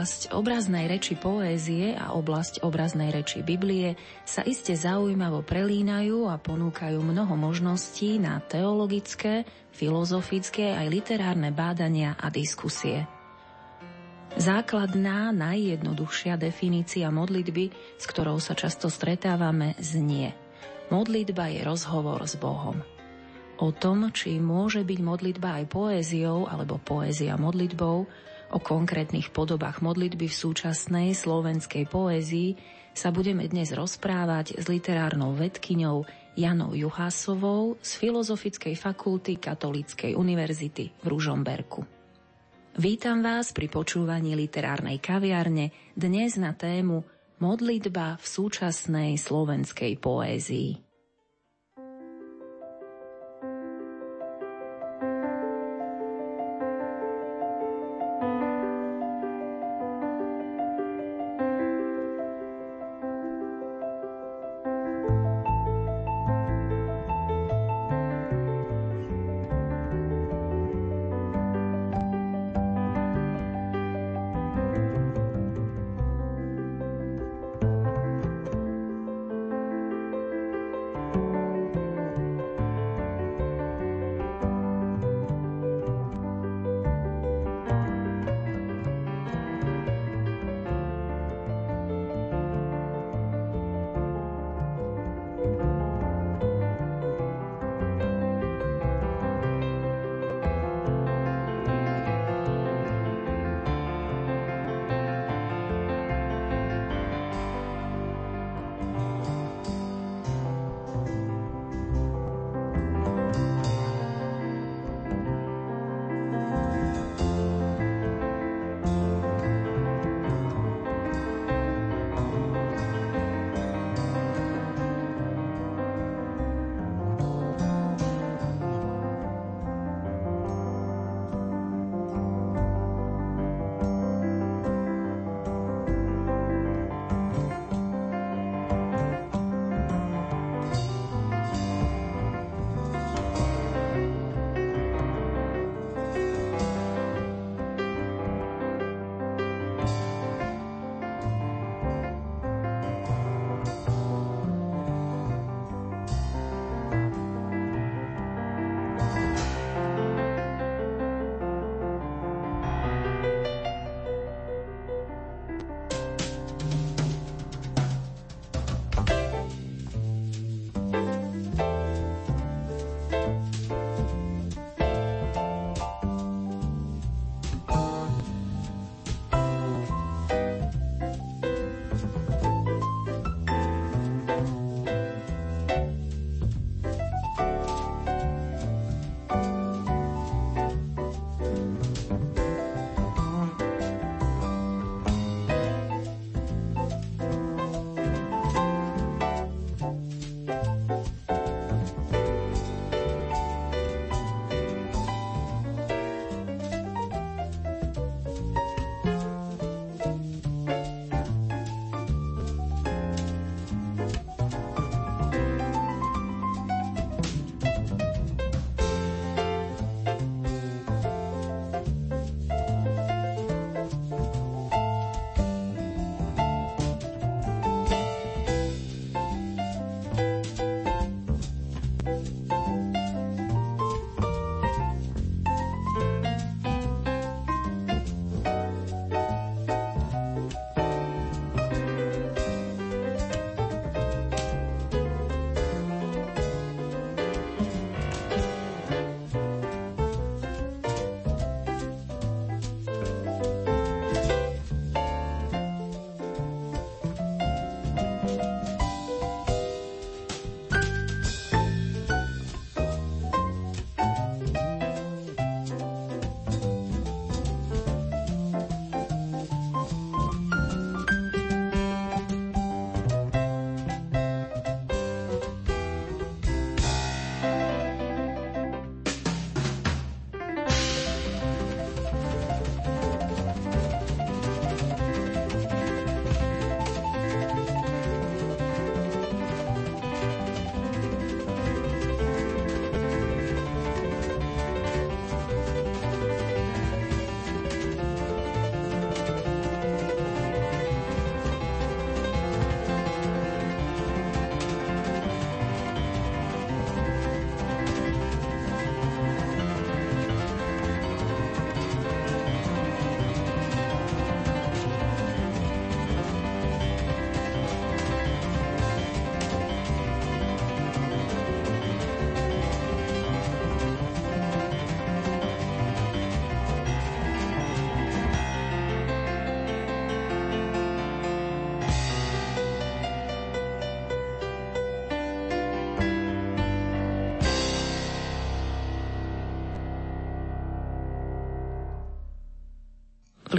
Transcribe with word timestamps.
Oblasť 0.00 0.32
obraznej 0.32 0.88
reči 0.88 1.12
poézie 1.12 1.92
a 1.92 2.16
oblasť 2.16 2.64
obraznej 2.64 3.12
reči 3.12 3.44
Biblie 3.44 4.00
sa 4.24 4.40
iste 4.40 4.72
zaujímavo 4.72 5.44
prelínajú 5.44 6.24
a 6.24 6.40
ponúkajú 6.40 7.04
mnoho 7.04 7.36
možností 7.36 8.16
na 8.16 8.40
teologické, 8.40 9.44
filozofické 9.76 10.72
aj 10.72 10.88
literárne 10.88 11.52
bádania 11.52 12.16
a 12.16 12.32
diskusie. 12.32 13.04
Základná, 14.40 15.36
najjednoduchšia 15.36 16.40
definícia 16.40 17.12
modlitby, 17.12 17.68
s 18.00 18.04
ktorou 18.08 18.40
sa 18.40 18.56
často 18.56 18.88
stretávame, 18.88 19.76
znie. 19.84 20.32
Modlitba 20.88 21.52
je 21.52 21.60
rozhovor 21.60 22.24
s 22.24 22.40
Bohom. 22.40 22.80
O 23.60 23.68
tom, 23.68 24.08
či 24.16 24.40
môže 24.40 24.80
byť 24.80 24.98
modlitba 25.04 25.60
aj 25.60 25.64
poéziou 25.68 26.48
alebo 26.48 26.80
poézia 26.80 27.36
modlitbou, 27.36 28.08
O 28.50 28.58
konkrétnych 28.58 29.30
podobách 29.30 29.78
modlitby 29.78 30.26
v 30.26 30.34
súčasnej 30.34 31.14
slovenskej 31.14 31.86
poézii 31.86 32.58
sa 32.90 33.14
budeme 33.14 33.46
dnes 33.46 33.70
rozprávať 33.70 34.58
s 34.58 34.66
literárnou 34.66 35.38
vedkyňou 35.38 36.02
Janou 36.34 36.74
Juhásovou 36.74 37.78
z 37.78 37.90
Filozofickej 38.02 38.74
fakulty 38.74 39.38
Katolíckej 39.38 40.18
univerzity 40.18 40.90
v 40.98 41.06
Ružomberku. 41.06 41.86
Vítam 42.74 43.22
vás 43.22 43.54
pri 43.54 43.70
počúvaní 43.70 44.34
literárnej 44.34 44.98
kaviarne 44.98 45.70
dnes 45.94 46.34
na 46.34 46.50
tému 46.50 47.06
Modlitba 47.38 48.18
v 48.18 48.26
súčasnej 48.26 49.14
slovenskej 49.14 49.94
poézii. 50.02 50.89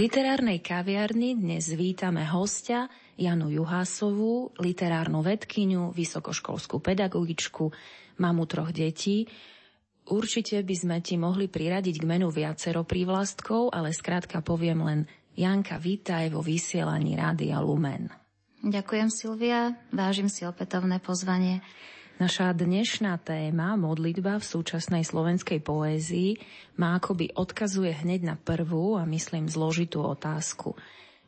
Literárnej 0.02 0.58
kaviarni 0.58 1.38
dnes 1.38 1.70
vítame 1.78 2.26
hostia 2.26 2.90
Janu 3.14 3.54
Juhásovú, 3.54 4.50
literárnu 4.58 5.22
vedkyňu, 5.22 5.94
vysokoškolskú 5.94 6.82
pedagogičku, 6.82 7.70
mamu 8.18 8.42
troch 8.50 8.74
detí. 8.74 9.30
Určite 10.10 10.58
by 10.66 10.74
sme 10.74 10.96
ti 11.06 11.14
mohli 11.14 11.46
priradiť 11.46 12.02
k 12.02 12.08
menu 12.10 12.34
viacero 12.34 12.82
prívlastkov, 12.82 13.70
ale 13.70 13.94
skrátka 13.94 14.42
poviem 14.42 14.82
len 14.82 15.00
Janka, 15.38 15.78
vítaj 15.78 16.34
vo 16.34 16.42
vysielaní 16.42 17.14
Rádia 17.14 17.62
Lumen. 17.62 18.10
Ďakujem 18.58 19.06
Silvia, 19.06 19.78
vážim 19.94 20.26
si 20.26 20.42
opätovné 20.42 20.98
pozvanie. 20.98 21.62
Naša 22.22 22.54
dnešná 22.54 23.18
téma, 23.18 23.74
modlitba 23.74 24.38
v 24.38 24.46
súčasnej 24.46 25.02
slovenskej 25.02 25.58
poézii, 25.58 26.38
má 26.78 26.94
akoby 26.94 27.34
odkazuje 27.34 27.90
hneď 27.98 28.20
na 28.22 28.36
prvú 28.38 28.94
a 28.94 29.02
myslím 29.10 29.50
zložitú 29.50 30.06
otázku. 30.06 30.78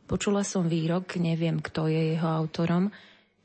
Počula 0.06 0.46
som 0.46 0.70
výrok, 0.70 1.18
neviem 1.18 1.58
kto 1.58 1.90
je 1.90 2.14
jeho 2.14 2.30
autorom, 2.30 2.94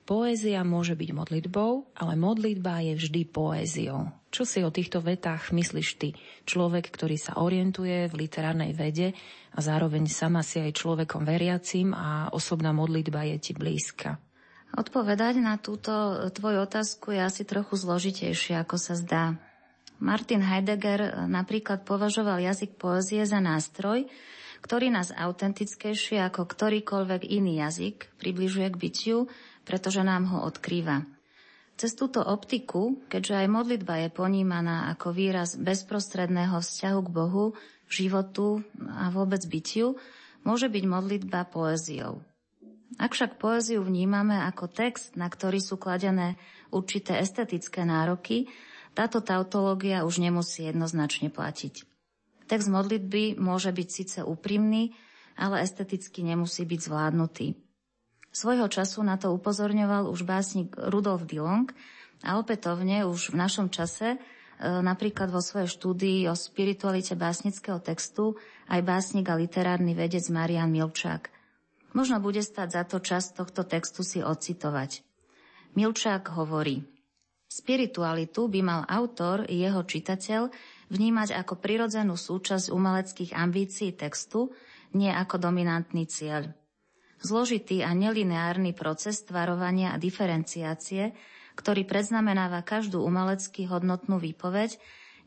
Poézia 0.05 0.65
môže 0.65 0.97
byť 0.97 1.09
modlitbou, 1.13 1.93
ale 1.93 2.13
modlitba 2.17 2.81
je 2.81 2.93
vždy 2.97 3.29
poéziou. 3.29 4.09
Čo 4.33 4.41
si 4.41 4.61
o 4.65 4.73
týchto 4.73 5.05
vetách 5.05 5.53
myslíš 5.53 5.89
ty? 6.01 6.17
Človek, 6.49 6.89
ktorý 6.89 7.13
sa 7.13 7.37
orientuje 7.37 8.09
v 8.09 8.25
literárnej 8.25 8.73
vede 8.73 9.13
a 9.53 9.61
zároveň 9.61 10.09
sama 10.09 10.41
si 10.41 10.61
aj 10.61 10.81
človekom 10.81 11.25
veriacim 11.25 11.93
a 11.93 12.33
osobná 12.33 12.73
modlitba 12.73 13.21
je 13.29 13.37
ti 13.37 13.53
blízka. 13.53 14.17
Odpovedať 14.69 15.41
na 15.41 15.57
túto 15.57 15.91
tvoju 16.29 16.65
otázku 16.65 17.09
je 17.11 17.21
asi 17.25 17.43
trochu 17.43 17.73
zložitejšie, 17.73 18.61
ako 18.61 18.77
sa 18.77 18.93
zdá. 18.93 19.37
Martin 19.99 20.39
Heidegger 20.39 21.27
napríklad 21.27 21.83
považoval 21.83 22.39
jazyk 22.39 22.79
poezie 22.79 23.27
za 23.27 23.43
nástroj, 23.43 24.07
ktorý 24.63 24.91
nás 24.91 25.11
autentickejšie 25.11 26.23
ako 26.23 26.47
ktorýkoľvek 26.47 27.21
iný 27.27 27.59
jazyk 27.63 28.07
približuje 28.19 28.67
k 28.71 28.79
bytiu, 28.79 29.17
pretože 29.67 30.03
nám 30.03 30.31
ho 30.31 30.47
odkrýva. 30.47 31.03
Cez 31.79 31.95
túto 31.95 32.19
optiku, 32.19 32.99
keďže 33.07 33.39
aj 33.39 33.47
modlitba 33.47 34.03
je 34.03 34.09
ponímaná 34.11 34.91
ako 34.91 35.15
výraz 35.15 35.55
bezprostredného 35.55 36.59
vzťahu 36.59 36.99
k 37.07 37.13
Bohu, 37.15 37.45
životu 37.87 38.61
a 38.83 39.07
vôbec 39.09 39.39
bytiu, 39.47 39.95
môže 40.43 40.67
byť 40.67 40.83
modlitba 40.83 41.47
poéziou. 41.47 42.19
Ak 42.97 43.13
však 43.13 43.37
poéziu 43.37 43.85
vnímame 43.85 44.33
ako 44.49 44.65
text, 44.65 45.13
na 45.13 45.29
ktorý 45.29 45.61
sú 45.61 45.77
kladené 45.77 46.41
určité 46.73 47.21
estetické 47.21 47.85
nároky, 47.85 48.49
táto 48.97 49.21
tautológia 49.21 50.01
už 50.01 50.17
nemusí 50.17 50.65
jednoznačne 50.65 51.29
platiť. 51.29 51.85
Text 52.49 52.69
modlitby 52.73 53.37
môže 53.37 53.69
byť 53.69 53.87
síce 53.93 54.19
úprimný, 54.25 54.97
ale 55.37 55.61
esteticky 55.61 56.25
nemusí 56.25 56.65
byť 56.65 56.79
zvládnutý. 56.81 57.53
Svojho 58.33 58.65
času 58.65 59.05
na 59.05 59.21
to 59.21 59.29
upozorňoval 59.37 60.09
už 60.09 60.25
básnik 60.25 60.73
Rudolf 60.73 61.29
Dillong 61.29 61.69
a 62.25 62.41
opätovne 62.41 63.05
už 63.05 63.33
v 63.33 63.35
našom 63.37 63.69
čase, 63.69 64.17
e, 64.17 64.19
napríklad 64.65 65.29
vo 65.29 65.41
svojej 65.41 65.69
štúdii 65.69 66.25
o 66.29 66.33
spiritualite 66.33 67.13
básnického 67.13 67.77
textu, 67.81 68.37
aj 68.69 68.81
básnik 68.81 69.29
a 69.29 69.37
literárny 69.37 69.93
vedec 69.93 70.25
Marian 70.33 70.73
Milčák– 70.73 71.29
Možno 71.93 72.21
bude 72.21 72.45
stať 72.45 72.69
za 72.69 72.83
to 72.85 72.97
čas 73.01 73.33
tohto 73.33 73.65
textu 73.65 74.05
si 74.05 74.21
ocitovať. 74.21 75.01
Milčák 75.73 76.33
hovorí, 76.37 76.85
spiritualitu 77.49 78.45
by 78.45 78.61
mal 78.61 78.81
autor 78.85 79.45
i 79.49 79.61
jeho 79.61 79.81
čitateľ 79.81 80.49
vnímať 80.89 81.33
ako 81.33 81.57
prirodzenú 81.57 82.17
súčasť 82.17 82.69
umeleckých 82.73 83.31
ambícií 83.33 83.93
textu, 83.93 84.53
nie 84.93 85.09
ako 85.09 85.37
dominantný 85.37 86.09
cieľ. 86.09 86.49
Zložitý 87.19 87.83
a 87.83 87.91
nelineárny 87.93 88.71
proces 88.71 89.21
tvarovania 89.27 89.93
a 89.93 90.01
diferenciácie, 90.01 91.13
ktorý 91.59 91.83
predznamenáva 91.83 92.63
každú 92.63 93.03
umelecky 93.03 93.67
hodnotnú 93.67 94.17
výpoveď, 94.17 94.79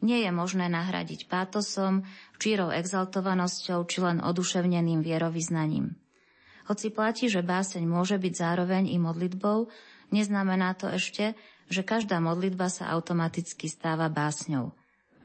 nie 0.02 0.26
je 0.26 0.30
možné 0.34 0.66
nahradiť 0.66 1.30
pátosom, 1.30 2.02
čírou 2.42 2.74
exaltovanosťou 2.74 3.86
či 3.86 3.98
len 4.02 4.18
oduševneným 4.18 4.98
vierovýznaním. 5.04 5.94
Hoci 6.72 6.88
platí, 6.88 7.28
že 7.28 7.44
báseň 7.44 7.84
môže 7.84 8.16
byť 8.16 8.32
zároveň 8.32 8.88
i 8.88 8.96
modlitbou, 8.96 9.68
neznamená 10.08 10.72
to 10.72 10.88
ešte, 10.88 11.36
že 11.68 11.84
každá 11.84 12.16
modlitba 12.16 12.72
sa 12.72 12.88
automaticky 12.96 13.68
stáva 13.68 14.08
básňou. 14.08 14.72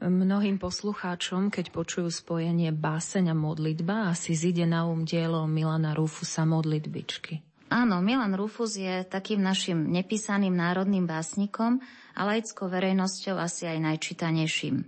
Mnohým 0.04 0.60
poslucháčom, 0.60 1.48
keď 1.48 1.72
počujú 1.72 2.12
spojenie 2.12 2.68
báseň 2.68 3.32
a 3.32 3.34
modlitba, 3.34 4.12
asi 4.12 4.36
zide 4.36 4.68
na 4.68 4.84
um 4.84 5.08
dielo 5.08 5.48
Milana 5.48 5.96
Rufusa 5.96 6.44
modlitbičky. 6.44 7.40
Áno, 7.72 8.04
Milan 8.04 8.36
Rufus 8.36 8.76
je 8.76 9.08
takým 9.08 9.40
našim 9.40 9.88
nepísaným 9.88 10.52
národným 10.52 11.08
básnikom 11.08 11.80
a 12.12 12.28
laickou 12.28 12.68
verejnosťou 12.68 13.40
asi 13.40 13.64
aj 13.64 13.88
najčítanejším. 13.88 14.84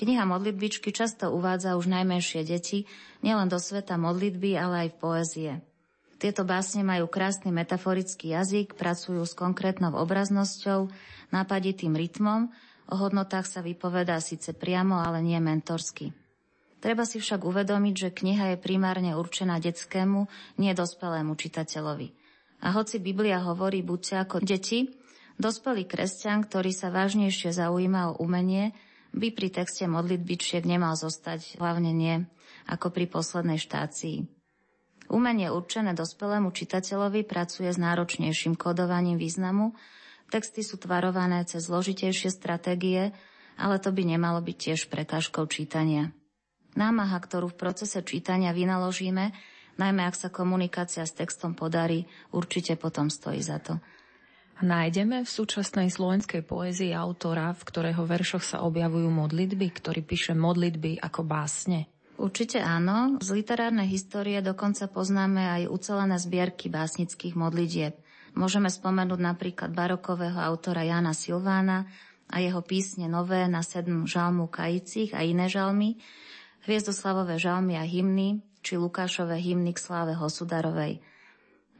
Kniha 0.00 0.24
modlitbičky 0.24 0.96
často 0.96 1.28
uvádza 1.28 1.76
už 1.76 1.92
najmenšie 1.92 2.40
deti 2.48 2.88
nielen 3.20 3.52
do 3.52 3.60
sveta 3.60 4.00
modlitby, 4.00 4.56
ale 4.56 4.88
aj 4.88 4.96
v 4.96 4.96
poézie. 4.96 5.52
Tieto 6.20 6.44
básne 6.44 6.84
majú 6.84 7.08
krásny 7.08 7.48
metaforický 7.48 8.36
jazyk, 8.36 8.76
pracujú 8.76 9.24
s 9.24 9.32
konkrétnou 9.32 9.96
obraznosťou, 9.96 10.92
nápaditým 11.32 11.96
rytmom, 11.96 12.52
o 12.92 12.94
hodnotách 13.00 13.48
sa 13.48 13.64
vypovedá 13.64 14.20
síce 14.20 14.52
priamo, 14.52 15.00
ale 15.00 15.24
nie 15.24 15.40
mentorsky. 15.40 16.12
Treba 16.84 17.08
si 17.08 17.24
však 17.24 17.40
uvedomiť, 17.40 17.94
že 17.96 18.10
kniha 18.12 18.52
je 18.52 18.58
primárne 18.60 19.16
určená 19.16 19.64
detskému, 19.64 20.28
nie 20.60 20.76
dospelému 20.76 21.40
čitateľovi. 21.40 22.12
A 22.60 22.76
hoci 22.76 23.00
Biblia 23.00 23.40
hovorí 23.40 23.80
buďte 23.80 24.20
ako 24.20 24.44
deti, 24.44 24.92
dospelý 25.40 25.88
kresťan, 25.88 26.44
ktorý 26.44 26.72
sa 26.76 26.92
vážnejšie 26.92 27.56
zaujíma 27.56 28.12
o 28.12 28.20
umenie, 28.20 28.76
by 29.16 29.32
pri 29.32 29.48
texte 29.48 29.88
modlitbičiek 29.88 30.68
nemal 30.68 31.00
zostať, 31.00 31.56
hlavne 31.56 31.96
nie 31.96 32.28
ako 32.68 32.92
pri 32.92 33.08
poslednej 33.08 33.56
štácii. 33.56 34.39
Umenie 35.10 35.50
určené 35.50 35.90
dospelému 35.90 36.54
čitateľovi 36.54 37.26
pracuje 37.26 37.66
s 37.66 37.82
náročnejším 37.82 38.54
kodovaním 38.54 39.18
významu, 39.18 39.74
texty 40.30 40.62
sú 40.62 40.78
tvarované 40.78 41.42
cez 41.50 41.66
zložitejšie 41.66 42.30
stratégie, 42.30 43.10
ale 43.58 43.82
to 43.82 43.90
by 43.90 44.06
nemalo 44.06 44.38
byť 44.38 44.56
tiež 44.56 44.80
prekážkou 44.86 45.50
čítania. 45.50 46.14
Námaha, 46.78 47.18
ktorú 47.18 47.50
v 47.50 47.58
procese 47.58 47.98
čítania 48.06 48.54
vynaložíme, 48.54 49.34
najmä 49.82 50.06
ak 50.06 50.14
sa 50.14 50.28
komunikácia 50.30 51.02
s 51.02 51.18
textom 51.18 51.58
podarí, 51.58 52.06
určite 52.30 52.78
potom 52.78 53.10
stojí 53.10 53.42
za 53.42 53.58
to. 53.58 53.82
Nájdeme 54.62 55.26
v 55.26 55.30
súčasnej 55.30 55.90
slovenskej 55.90 56.46
poézii 56.46 56.94
autora, 56.94 57.50
v 57.56 57.62
ktorého 57.66 58.06
veršoch 58.06 58.46
sa 58.46 58.62
objavujú 58.62 59.10
modlitby, 59.10 59.66
ktorý 59.74 60.06
píše 60.06 60.38
modlitby 60.38 61.02
ako 61.02 61.26
básne. 61.26 61.90
Určite 62.20 62.60
áno. 62.60 63.16
Z 63.24 63.32
literárnej 63.32 63.88
histórie 63.88 64.44
dokonca 64.44 64.84
poznáme 64.92 65.40
aj 65.40 65.72
ucelené 65.72 66.20
zbierky 66.20 66.68
básnických 66.68 67.32
modlitieb. 67.32 67.96
Môžeme 68.36 68.68
spomenúť 68.68 69.16
napríklad 69.16 69.72
barokového 69.72 70.36
autora 70.36 70.84
Jana 70.84 71.16
Silvána 71.16 71.88
a 72.28 72.44
jeho 72.44 72.60
písne 72.60 73.08
nové 73.08 73.48
na 73.48 73.64
sedm 73.64 74.04
žalmu 74.04 74.52
kajicích 74.52 75.16
a 75.16 75.24
iné 75.24 75.48
žalmy, 75.48 75.96
hviezdoslavové 76.68 77.40
žalmy 77.40 77.80
a 77.80 77.88
hymny, 77.88 78.44
či 78.60 78.76
Lukášové 78.76 79.40
hymny 79.40 79.72
k 79.72 79.80
sláve 79.80 80.12
Hosudarovej. 80.12 81.00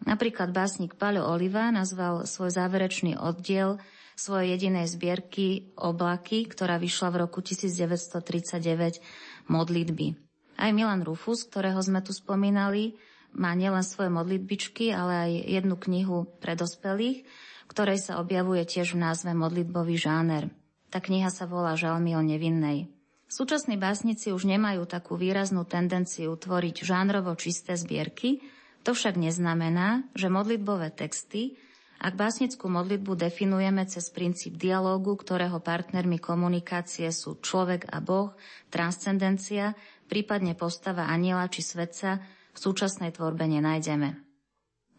Napríklad 0.09 0.57
básnik 0.57 0.97
Paľo 0.97 1.29
Oliva 1.29 1.69
nazval 1.69 2.25
svoj 2.25 2.49
záverečný 2.57 3.21
oddiel 3.21 3.77
svojej 4.17 4.57
jedinej 4.57 4.89
zbierky 4.89 5.77
Oblaky, 5.77 6.49
ktorá 6.49 6.81
vyšla 6.81 7.13
v 7.13 7.29
roku 7.29 7.45
1939 7.45 9.05
modlitby. 9.53 10.30
Aj 10.61 10.71
Milan 10.77 11.01
Rufus, 11.01 11.49
ktorého 11.49 11.81
sme 11.81 12.05
tu 12.05 12.13
spomínali, 12.13 13.01
má 13.33 13.57
nielen 13.57 13.81
svoje 13.81 14.13
modlitbičky, 14.13 14.93
ale 14.93 15.13
aj 15.25 15.31
jednu 15.49 15.81
knihu 15.81 16.29
pre 16.37 16.53
dospelých, 16.53 17.25
ktorej 17.73 17.99
sa 18.03 18.21
objavuje 18.21 18.69
tiež 18.69 18.93
v 18.93 19.03
názve 19.09 19.33
modlitbový 19.33 19.97
žáner. 19.97 20.53
Tá 20.93 21.01
kniha 21.01 21.33
sa 21.33 21.49
volá 21.49 21.79
Žalmy 21.79 22.19
o 22.19 22.23
nevinnej. 22.23 22.93
Súčasní 23.31 23.79
básnici 23.79 24.35
už 24.35 24.43
nemajú 24.45 24.91
takú 24.91 25.15
výraznú 25.15 25.63
tendenciu 25.63 26.35
tvoriť 26.35 26.83
žánrovo 26.83 27.33
čisté 27.39 27.79
zbierky, 27.79 28.43
to 28.83 28.91
však 28.91 29.15
neznamená, 29.15 30.05
že 30.19 30.27
modlitbové 30.27 30.91
texty, 30.91 31.55
ak 32.01 32.17
básnickú 32.17 32.73
modlitbu 32.73 33.13
definujeme 33.13 33.85
cez 33.85 34.09
princíp 34.09 34.57
dialógu, 34.57 35.21
ktorého 35.21 35.61
partnermi 35.61 36.17
komunikácie 36.17 37.13
sú 37.13 37.37
človek 37.45 37.93
a 37.93 38.01
Boh, 38.01 38.33
transcendencia, 38.73 39.77
prípadne 40.11 40.59
postava 40.59 41.07
aniela 41.07 41.47
či 41.47 41.63
svetca 41.63 42.19
v 42.51 42.59
súčasnej 42.59 43.15
tvorbe 43.15 43.47
nenájdeme. 43.47 44.19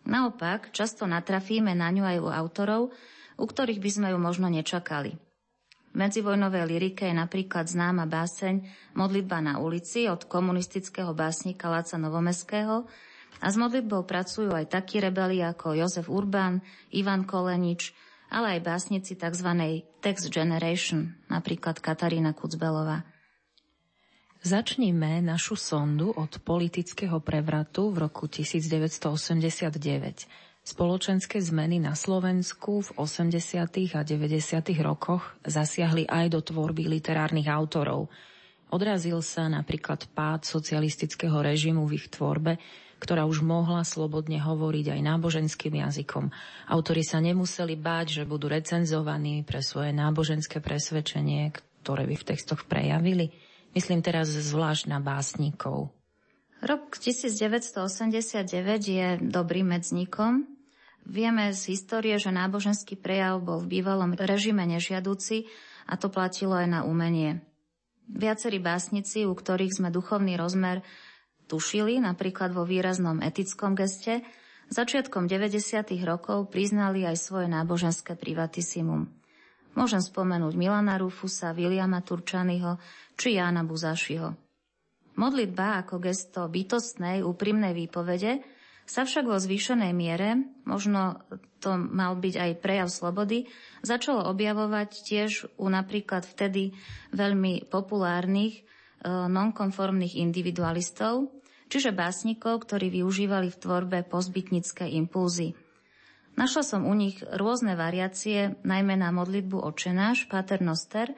Naopak, 0.07 0.71
často 0.71 1.03
natrafíme 1.05 1.75
na 1.75 1.91
ňu 1.91 2.03
aj 2.07 2.17
u 2.23 2.27
autorov, 2.31 2.81
u 3.35 3.45
ktorých 3.45 3.83
by 3.83 3.89
sme 3.91 4.07
ju 4.15 4.17
možno 4.17 4.47
nečakali. 4.47 5.19
V 5.91 5.95
medzivojnovej 5.99 6.63
lyrike 6.71 7.03
je 7.03 7.11
napríklad 7.11 7.67
známa 7.67 8.07
báseň 8.07 8.63
Modlitba 8.95 9.43
na 9.43 9.59
ulici 9.59 10.07
od 10.07 10.23
komunistického 10.23 11.11
básnika 11.11 11.67
Láca 11.67 11.99
Novomeského 11.99 12.87
a 13.43 13.47
s 13.51 13.59
modlitbou 13.59 14.07
pracujú 14.07 14.55
aj 14.55 14.71
takí 14.71 15.03
rebeli 15.03 15.43
ako 15.43 15.75
Jozef 15.75 16.07
Urban, 16.07 16.63
Ivan 16.95 17.27
Kolenič, 17.27 17.91
ale 18.31 18.57
aj 18.57 18.59
básnici 18.63 19.19
tzv. 19.19 19.49
Text 19.99 20.31
Generation, 20.31 21.11
napríklad 21.27 21.83
Katarína 21.83 22.31
Kucbelová. 22.31 23.10
Začníme 24.41 25.21
našu 25.21 25.53
sondu 25.53 26.17
od 26.17 26.41
politického 26.41 27.21
prevratu 27.21 27.93
v 27.93 28.10
roku 28.10 28.25
1989. 28.25 29.77
Spoločenské 30.65 31.38
zmeny 31.38 31.77
na 31.77 31.93
Slovensku 31.93 32.81
v 32.81 32.89
80. 32.98 33.38
a 33.93 34.01
90. 34.01 34.41
rokoch 34.81 35.38
zasiahli 35.45 36.10
aj 36.10 36.33
do 36.33 36.41
tvorby 36.41 36.89
literárnych 36.89 37.45
autorov. 37.53 38.10
Odrazil 38.74 39.21
sa 39.21 39.45
napríklad 39.45 40.10
pád 40.10 40.50
socialistického 40.50 41.38
režimu 41.38 41.86
v 41.86 42.01
ich 42.01 42.10
tvorbe, 42.10 42.57
ktorá 42.98 43.29
už 43.29 43.45
mohla 43.45 43.86
slobodne 43.86 44.41
hovoriť 44.41 44.98
aj 44.98 45.00
náboženským 45.05 45.86
jazykom. 45.86 46.33
Autori 46.65 47.05
sa 47.05 47.21
nemuseli 47.21 47.77
báť, 47.77 48.17
že 48.17 48.24
budú 48.25 48.50
recenzovaní 48.50 49.45
pre 49.45 49.62
svoje 49.62 49.93
náboženské 49.93 50.65
presvedčenie, 50.65 51.53
ktoré 51.86 52.10
by 52.10 52.15
v 52.17 52.25
textoch 52.25 52.65
prejavili. 52.65 53.50
Myslím 53.71 54.03
teraz 54.03 54.27
zvlášť 54.27 54.91
na 54.91 54.99
básnikov. 54.99 55.95
Rok 56.61 56.99
1989 56.99 58.45
je 58.85 59.07
dobrým 59.17 59.73
medzníkom. 59.73 60.45
Vieme 61.07 61.49
z 61.57 61.73
histórie, 61.73 62.21
že 62.21 62.29
náboženský 62.29 62.99
prejav 62.99 63.41
bol 63.41 63.57
v 63.65 63.81
bývalom 63.81 64.13
režime 64.13 64.61
nežiaduci 64.69 65.49
a 65.89 65.97
to 65.97 66.13
platilo 66.13 66.53
aj 66.53 66.67
na 66.69 66.79
umenie. 66.85 67.41
Viacerí 68.05 68.61
básnici, 68.61 69.25
u 69.25 69.33
ktorých 69.33 69.81
sme 69.81 69.89
duchovný 69.89 70.37
rozmer 70.37 70.85
tušili, 71.49 71.97
napríklad 72.03 72.53
vo 72.53 72.67
výraznom 72.67 73.23
etickom 73.23 73.73
geste, 73.73 74.21
začiatkom 74.69 75.25
90. 75.25 75.83
rokov 76.05 76.51
priznali 76.51 77.07
aj 77.07 77.17
svoje 77.17 77.47
náboženské 77.49 78.13
privatissimum. 78.19 79.20
Môžem 79.71 80.03
spomenúť 80.03 80.53
Milana 80.59 80.99
Rufusa, 80.99 81.55
Viliama 81.55 82.03
Turčanyho 82.03 82.75
či 83.15 83.39
Jána 83.39 83.63
Buzášiho. 83.63 84.35
Modlitba 85.15 85.83
ako 85.83 85.99
gesto 85.99 86.47
bytostnej, 86.47 87.23
úprimnej 87.23 87.75
výpovede 87.75 88.43
sa 88.87 89.07
však 89.07 89.23
vo 89.27 89.39
zvýšenej 89.39 89.93
miere, 89.95 90.39
možno 90.67 91.23
to 91.63 91.77
mal 91.77 92.17
byť 92.17 92.35
aj 92.35 92.51
prejav 92.59 92.89
slobody, 92.89 93.47
začalo 93.85 94.25
objavovať 94.27 94.89
tiež 95.05 95.31
u 95.61 95.69
napríklad 95.69 96.25
vtedy 96.25 96.73
veľmi 97.13 97.69
populárnych 97.69 98.59
e, 98.59 98.61
nonkonformných 99.07 100.17
individualistov, 100.19 101.29
čiže 101.71 101.95
básnikov, 101.95 102.67
ktorí 102.67 102.89
využívali 102.89 103.53
v 103.53 103.59
tvorbe 103.61 103.97
pozbytnické 104.03 104.89
impulzy. 104.91 105.55
Našla 106.39 106.63
som 106.63 106.88
u 106.88 106.93
nich 106.95 107.19
rôzne 107.21 107.75
variácie, 107.75 108.55
najmä 108.63 108.95
na 108.95 109.11
modlitbu 109.11 109.61
očenáš, 109.61 110.25
Pater 110.31 110.63
Noster, 110.63 111.11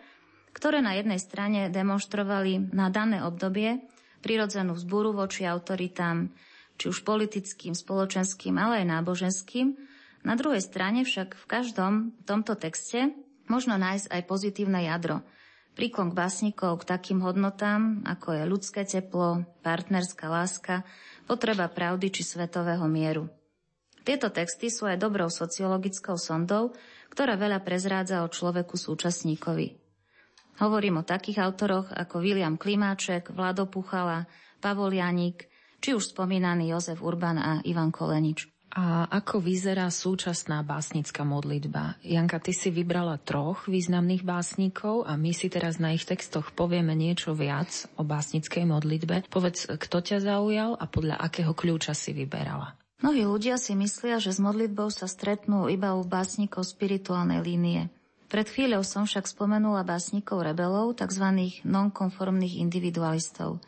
ktoré 0.54 0.82
na 0.82 0.98
jednej 0.98 1.22
strane 1.22 1.70
demonstrovali 1.70 2.74
na 2.74 2.90
dané 2.90 3.22
obdobie 3.26 3.82
prirodzenú 4.24 4.74
vzburu 4.74 5.12
voči 5.12 5.44
autoritám, 5.44 6.32
či 6.80 6.90
už 6.90 7.04
politickým, 7.04 7.76
spoločenským, 7.76 8.56
ale 8.58 8.82
aj 8.82 8.88
náboženským. 8.90 9.76
Na 10.24 10.34
druhej 10.40 10.64
strane 10.64 11.04
však 11.04 11.36
v 11.36 11.46
každom 11.46 11.94
tomto 12.24 12.56
texte 12.56 13.12
možno 13.52 13.76
nájsť 13.76 14.08
aj 14.08 14.22
pozitívne 14.24 14.88
jadro. 14.88 15.22
Príklon 15.74 16.14
k 16.14 16.18
básnikov 16.18 16.86
k 16.86 16.96
takým 16.96 17.20
hodnotám, 17.26 18.06
ako 18.06 18.38
je 18.38 18.44
ľudské 18.46 18.82
teplo, 18.86 19.44
partnerská 19.66 20.30
láska, 20.30 20.86
potreba 21.26 21.66
pravdy 21.66 22.14
či 22.14 22.22
svetového 22.22 22.86
mieru. 22.86 23.28
Tieto 24.04 24.28
texty 24.30 24.68
sú 24.68 24.84
aj 24.84 25.00
dobrou 25.00 25.32
sociologickou 25.32 26.20
sondou, 26.20 26.76
ktorá 27.12 27.40
veľa 27.40 27.64
prezrádza 27.64 28.22
o 28.24 28.32
človeku 28.32 28.76
súčasníkovi. 28.76 29.80
Hovorím 30.62 31.02
o 31.02 31.08
takých 31.08 31.42
autoroch 31.42 31.90
ako 31.90 32.22
William 32.22 32.60
Klimáček, 32.60 33.34
Vlado 33.34 33.66
Puchala, 33.66 34.30
Pavol 34.62 34.94
Janík, 34.94 35.50
či 35.82 35.98
už 35.98 36.14
spomínaný 36.14 36.76
Jozef 36.76 37.02
Urban 37.02 37.38
a 37.42 37.52
Ivan 37.66 37.90
Kolenič. 37.90 38.48
A 38.74 39.06
ako 39.06 39.38
vyzerá 39.38 39.86
súčasná 39.94 40.66
básnická 40.66 41.22
modlitba? 41.22 42.02
Janka, 42.02 42.42
ty 42.42 42.58
si 42.58 42.74
vybrala 42.74 43.22
troch 43.22 43.70
významných 43.70 44.26
básnikov 44.26 45.06
a 45.06 45.14
my 45.14 45.30
si 45.30 45.46
teraz 45.54 45.78
na 45.78 45.94
ich 45.94 46.10
textoch 46.10 46.50
povieme 46.58 46.98
niečo 46.98 47.38
viac 47.38 47.70
o 48.02 48.02
básnickej 48.02 48.66
modlitbe. 48.66 49.30
Povedz, 49.30 49.70
kto 49.70 49.98
ťa 50.02 50.26
zaujal 50.26 50.74
a 50.74 50.90
podľa 50.90 51.22
akého 51.22 51.54
kľúča 51.54 51.94
si 51.94 52.18
vyberala? 52.18 52.74
Mnohí 53.04 53.28
ľudia 53.28 53.60
si 53.60 53.76
myslia, 53.76 54.24
že 54.24 54.32
s 54.32 54.40
modlitbou 54.40 54.88
sa 54.88 55.12
stretnú 55.12 55.68
iba 55.68 55.92
u 56.00 56.08
básnikov 56.08 56.64
spirituálnej 56.64 57.44
línie. 57.44 57.92
Pred 58.32 58.48
chvíľou 58.48 58.82
som 58.88 59.04
však 59.04 59.28
spomenula 59.28 59.84
básnikov 59.84 60.42
rebelov, 60.42 60.96
tzv. 60.96 61.28
nonkonformných 61.68 62.64
individualistov– 62.64 63.60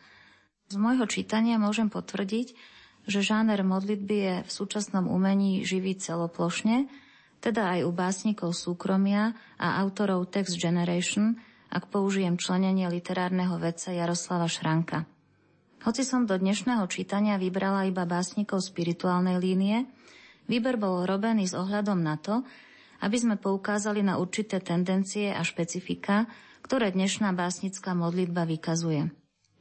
z 0.66 0.74
môjho 0.82 1.06
čítania 1.06 1.62
môžem 1.62 1.86
potvrdiť, 1.86 2.58
že 3.06 3.22
žáner 3.22 3.62
modlitby 3.62 4.16
je 4.18 4.34
v 4.42 4.50
súčasnom 4.50 5.06
umení 5.06 5.62
živý 5.62 5.94
celoplošne, 5.94 6.90
teda 7.38 7.78
aj 7.78 7.80
u 7.86 7.90
básnikov 7.94 8.50
súkromia 8.50 9.38
a 9.62 9.78
autorov 9.78 10.26
Text 10.26 10.58
Generation, 10.58 11.38
ak 11.70 11.86
použijem 11.86 12.34
členenie 12.34 12.90
literárneho 12.90 13.62
vedca 13.62 13.94
Jaroslava 13.94 14.50
Šranka. 14.50 15.06
Hoci 15.86 16.02
som 16.02 16.26
do 16.26 16.34
dnešného 16.34 16.82
čítania 16.90 17.38
vybrala 17.38 17.86
iba 17.86 18.02
básnikov 18.02 18.58
spirituálnej 18.58 19.38
línie, 19.38 19.86
výber 20.50 20.74
bol 20.82 21.06
robený 21.06 21.46
s 21.46 21.54
ohľadom 21.54 22.02
na 22.02 22.18
to, 22.18 22.42
aby 23.06 23.14
sme 23.14 23.38
poukázali 23.38 24.02
na 24.02 24.18
určité 24.18 24.58
tendencie 24.58 25.30
a 25.30 25.46
špecifika, 25.46 26.26
ktoré 26.66 26.90
dnešná 26.90 27.30
básnická 27.30 27.94
modlitba 27.94 28.50
vykazuje. 28.50 29.14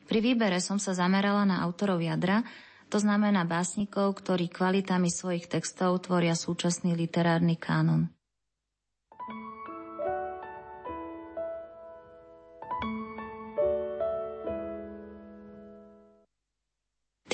Pri 0.09 0.19
výbere 0.25 0.57
som 0.65 0.81
sa 0.81 0.97
zamerala 0.97 1.45
na 1.45 1.61
autorov 1.61 2.01
jadra, 2.01 2.41
to 2.89 2.97
znamená 2.97 3.45
básnikov, 3.45 4.17
ktorí 4.17 4.49
kvalitami 4.49 5.13
svojich 5.13 5.45
textov 5.45 6.09
tvoria 6.09 6.33
súčasný 6.33 6.97
literárny 6.97 7.53
kánon. 7.53 8.14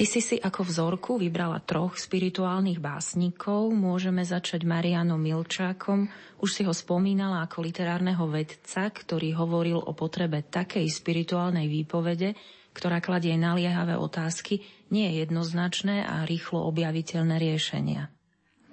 Ty 0.02 0.10
si 0.10 0.18
si 0.18 0.42
ako 0.42 0.66
vzorku 0.66 1.22
vybrala 1.22 1.62
troch 1.62 1.94
spirituálnych 1.94 2.82
básnikov. 2.82 3.70
Môžeme 3.70 4.26
začať 4.26 4.66
Marianom 4.66 5.22
Milčákom. 5.22 6.10
Už 6.42 6.50
si 6.58 6.66
ho 6.66 6.74
spomínala 6.74 7.46
ako 7.46 7.62
literárneho 7.62 8.26
vedca, 8.26 8.90
ktorý 8.90 9.38
hovoril 9.38 9.78
o 9.78 9.94
potrebe 9.94 10.42
takej 10.42 10.90
spirituálnej 10.90 11.70
výpovede, 11.70 12.34
ktorá 12.74 12.98
kladie 12.98 13.38
naliehavé 13.38 13.94
otázky, 13.94 14.66
nie 14.90 15.06
je 15.06 15.22
jednoznačné 15.22 16.02
a 16.02 16.26
rýchlo 16.26 16.66
objaviteľné 16.66 17.38
riešenia. 17.38 18.10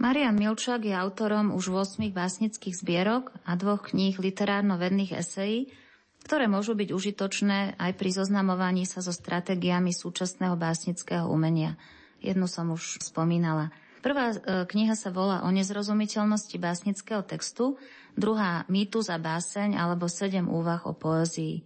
Marian 0.00 0.32
Milčák 0.32 0.80
je 0.80 0.96
autorom 0.96 1.52
už 1.52 1.76
8 1.76 2.08
básnických 2.08 2.72
zbierok 2.72 3.36
a 3.44 3.52
dvoch 3.52 3.92
kníh 3.92 4.16
literárno-vedných 4.16 5.12
esejí, 5.12 5.68
ktoré 6.28 6.44
môžu 6.44 6.76
byť 6.76 6.92
užitočné 6.92 7.80
aj 7.80 7.96
pri 7.96 8.12
zoznamovaní 8.12 8.84
sa 8.84 9.00
so 9.00 9.16
stratégiami 9.16 9.96
súčasného 9.96 10.60
básnického 10.60 11.24
umenia. 11.24 11.80
Jednu 12.20 12.44
som 12.44 12.68
už 12.68 13.00
spomínala. 13.00 13.72
Prvá 14.04 14.36
e, 14.36 14.36
kniha 14.68 14.92
sa 14.92 15.08
volá 15.08 15.40
o 15.40 15.48
nezrozumiteľnosti 15.48 16.52
básnického 16.60 17.24
textu, 17.24 17.80
druhá 18.12 18.68
Mýtus 18.68 19.08
a 19.08 19.16
báseň 19.16 19.80
alebo 19.80 20.04
sedem 20.04 20.52
úvah 20.52 20.84
o 20.84 20.92
poézii. 20.92 21.64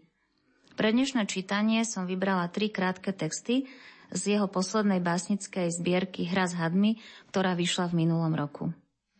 Pre 0.78 0.88
dnešné 0.95 1.26
čítanie 1.26 1.83
som 1.83 2.07
vybrala 2.07 2.47
tri 2.47 2.71
krátke 2.71 3.11
texty 3.11 3.66
z 4.14 4.23
jeho 4.38 4.47
poslednej 4.47 5.02
básnickej 5.02 5.75
zbierky 5.75 6.23
Hra 6.31 6.47
s 6.47 6.54
hadmi, 6.54 7.02
ktorá 7.35 7.59
vyšla 7.59 7.90
v 7.90 8.07
minulom 8.07 8.31
roku. 8.38 8.71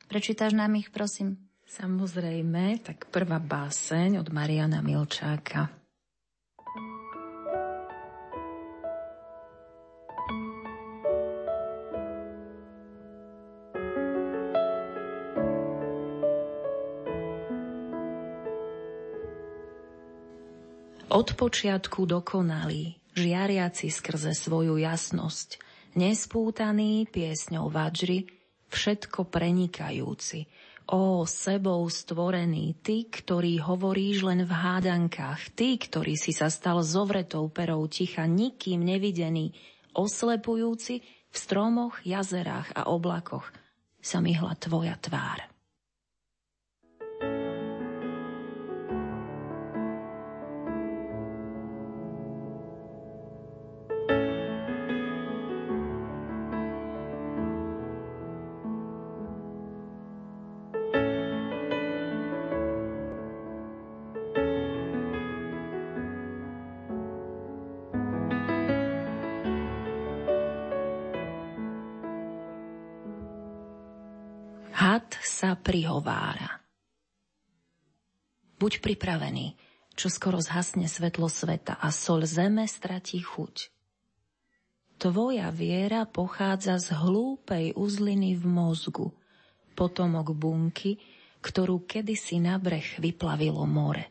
Prečítaš 0.07 0.55
nám 0.55 0.79
ich, 0.79 0.95
prosím? 0.95 1.52
Samozrejme, 1.73 2.85
tak 2.85 3.09
prvá 3.09 3.41
báseň 3.41 4.21
od 4.21 4.29
Mariana 4.29 4.85
Milčáka. 4.85 5.73
Od 21.09 21.29
počiatku 21.33 22.05
dokonalý, 22.05 23.01
žiariaci 23.17 23.89
skrze 23.89 24.37
svoju 24.37 24.77
jasnosť, 24.77 25.57
nespútaný 25.97 27.09
piesňou 27.09 27.73
vadžry, 27.73 28.29
všetko 28.69 29.25
prenikajúci, 29.25 30.53
Ó, 30.89 31.23
sebou 31.29 31.87
stvorený, 31.87 32.75
ty, 32.83 33.07
ktorý 33.07 33.63
hovoríš 33.63 34.27
len 34.27 34.43
v 34.43 34.53
hádankách, 34.53 35.55
ty, 35.55 35.79
ktorý 35.79 36.19
si 36.19 36.35
sa 36.35 36.51
stal 36.51 36.83
zovretou 36.83 37.47
perou 37.53 37.87
ticha, 37.87 38.27
nikým 38.27 38.83
nevidený, 38.83 39.55
oslepujúci 39.95 40.95
v 41.05 41.37
stromoch, 41.37 42.03
jazerách 42.03 42.75
a 42.75 42.91
oblakoch, 42.91 43.47
sa 44.03 44.19
myhla 44.19 44.59
tvoja 44.59 44.99
tvár. 44.99 45.52
Sa 75.23 75.55
prihovára. 75.55 76.63
Buď 78.59 78.79
pripravený, 78.79 79.59
čo 79.99 80.09
skoro 80.09 80.39
zhasne 80.39 80.87
svetlo 80.87 81.27
sveta 81.27 81.77
a 81.79 81.91
sol 81.91 82.25
zeme 82.25 82.65
stratí 82.67 83.19
chuť. 83.21 83.75
Tvoja 85.03 85.51
viera 85.51 86.07
pochádza 86.07 86.79
z 86.79 86.95
hlúpej 86.95 87.75
uzliny 87.75 88.39
v 88.39 88.45
mozgu, 88.47 89.11
potomok 89.75 90.31
bunky, 90.31 91.03
ktorú 91.43 91.83
kedysi 91.91 92.39
na 92.39 92.55
breh 92.63 92.87
vyplavilo 93.03 93.67
more. 93.67 94.07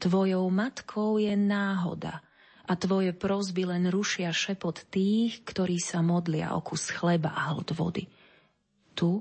Tvojou 0.00 0.48
matkou 0.48 1.20
je 1.20 1.36
náhoda 1.36 2.24
a 2.64 2.72
tvoje 2.72 3.12
prozby 3.12 3.68
len 3.68 3.92
rušia 3.92 4.32
šepot 4.32 4.88
tých, 4.88 5.44
ktorí 5.44 5.76
sa 5.76 6.00
modlia 6.00 6.56
o 6.56 6.64
kus 6.64 6.88
chleba 6.88 7.36
a 7.36 7.52
hlad 7.52 7.68
vody. 7.76 8.08
Tu, 8.96 9.20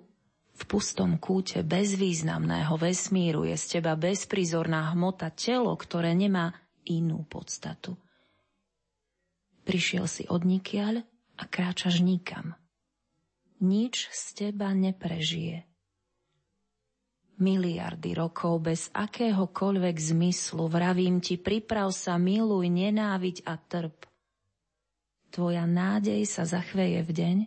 v 0.54 0.62
pustom 0.70 1.18
kúte 1.18 1.66
bezvýznamného 1.66 2.78
vesmíru 2.78 3.50
je 3.50 3.58
z 3.58 3.80
teba 3.80 3.98
bezprizorná 3.98 4.94
hmota 4.94 5.34
telo, 5.34 5.74
ktoré 5.74 6.14
nemá 6.14 6.54
inú 6.86 7.26
podstatu. 7.26 7.98
Prišiel 9.66 10.06
si 10.06 10.24
od 10.30 10.46
nikiaľ 10.46 11.02
a 11.40 11.44
kráčaš 11.50 12.04
nikam. 12.06 12.54
Nič 13.64 14.12
z 14.12 14.24
teba 14.36 14.76
neprežije. 14.76 15.66
Miliardy 17.42 18.14
rokov 18.14 18.62
bez 18.62 18.94
akéhokoľvek 18.94 19.96
zmyslu 19.98 20.70
vravím 20.70 21.18
ti, 21.18 21.42
priprav 21.42 21.90
sa, 21.90 22.22
miluj, 22.22 22.70
nenáviť 22.70 23.50
a 23.50 23.58
trp. 23.58 24.06
Tvoja 25.34 25.66
nádej 25.66 26.30
sa 26.30 26.46
zachveje 26.46 27.02
v 27.02 27.12
deň, 27.12 27.38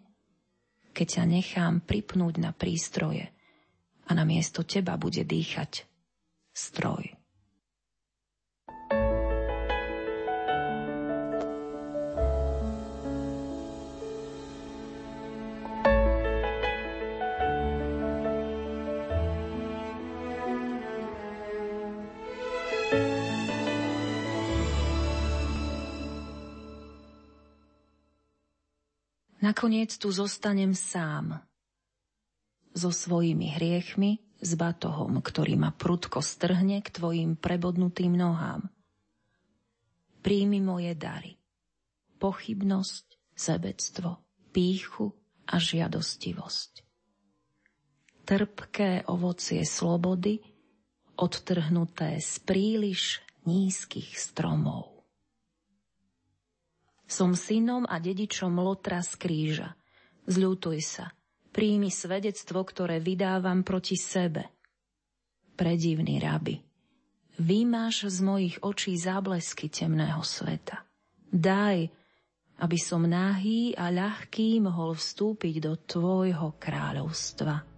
keď 0.96 1.20
ťa 1.20 1.24
nechám 1.28 1.84
pripnúť 1.84 2.40
na 2.40 2.56
prístroje 2.56 3.28
a 4.08 4.10
na 4.16 4.24
miesto 4.24 4.64
teba 4.64 4.96
bude 4.96 5.28
dýchať 5.28 5.84
stroj. 6.56 7.15
Nakoniec 29.56 29.96
tu 29.96 30.12
zostanem 30.12 30.76
sám. 30.76 31.40
So 32.76 32.92
svojimi 32.92 33.56
hriechmi, 33.56 34.20
s 34.36 34.52
batohom, 34.52 35.24
ktorý 35.24 35.56
ma 35.56 35.72
prudko 35.72 36.20
strhne 36.20 36.84
k 36.84 36.92
tvojim 36.92 37.40
prebodnutým 37.40 38.12
nohám. 38.20 38.68
Príjmi 40.20 40.60
moje 40.60 40.92
dary. 40.92 41.40
Pochybnosť, 42.20 43.16
sebectvo, 43.32 44.20
píchu 44.52 45.16
a 45.48 45.56
žiadostivosť. 45.56 46.84
Trpké 48.28 49.08
ovocie 49.08 49.64
slobody, 49.64 50.36
odtrhnuté 51.16 52.20
z 52.20 52.44
príliš 52.44 53.24
nízkych 53.48 54.20
stromov. 54.20 54.95
Som 57.06 57.38
synom 57.38 57.86
a 57.86 58.02
dedičom 58.02 58.58
Lotra 58.58 58.98
z 58.98 59.14
kríža. 59.14 59.68
Zľutuj 60.26 60.78
sa. 60.82 61.06
Príjmi 61.54 61.88
svedectvo, 61.88 62.66
ktoré 62.66 62.98
vydávam 62.98 63.62
proti 63.62 63.94
sebe. 63.94 64.50
Predivný 65.56 66.20
rabi. 66.20 66.60
Vymáš 67.40 68.10
z 68.10 68.18
mojich 68.20 68.56
očí 68.60 68.98
záblesky 68.98 69.70
temného 69.70 70.20
sveta. 70.20 70.84
Daj, 71.30 71.78
aby 72.60 72.78
som 72.80 73.04
nahý 73.04 73.76
a 73.76 73.92
ľahký 73.92 74.64
mohol 74.64 74.96
vstúpiť 74.96 75.54
do 75.60 75.72
tvojho 75.76 76.56
kráľovstva. 76.56 77.75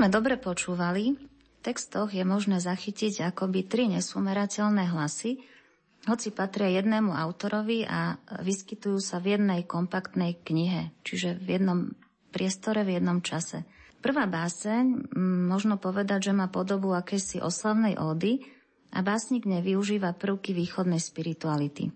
Sme 0.00 0.08
dobre 0.08 0.40
počúvali, 0.40 1.12
v 1.12 1.60
textoch 1.60 2.16
je 2.16 2.24
možné 2.24 2.56
zachytiť 2.56 3.20
akoby 3.20 3.68
tri 3.68 3.84
nesumerateľné 3.92 4.96
hlasy, 4.96 5.44
hoci 6.08 6.32
patria 6.32 6.80
jednému 6.80 7.12
autorovi 7.12 7.84
a 7.84 8.16
vyskytujú 8.40 8.96
sa 8.96 9.20
v 9.20 9.36
jednej 9.36 9.68
kompaktnej 9.68 10.40
knihe, 10.40 10.96
čiže 11.04 11.36
v 11.36 11.48
jednom 11.52 11.80
priestore, 12.32 12.80
v 12.80 12.96
jednom 12.96 13.20
čase. 13.20 13.68
Prvá 14.00 14.24
báseň, 14.24 15.12
možno 15.52 15.76
povedať, 15.76 16.32
že 16.32 16.32
má 16.32 16.48
podobu 16.48 16.96
akejsi 16.96 17.44
oslavnej 17.44 18.00
ódy 18.00 18.40
a 18.96 19.04
básnik 19.04 19.44
nevyužíva 19.44 20.16
prvky 20.16 20.56
východnej 20.56 20.96
spirituality. 20.96 21.92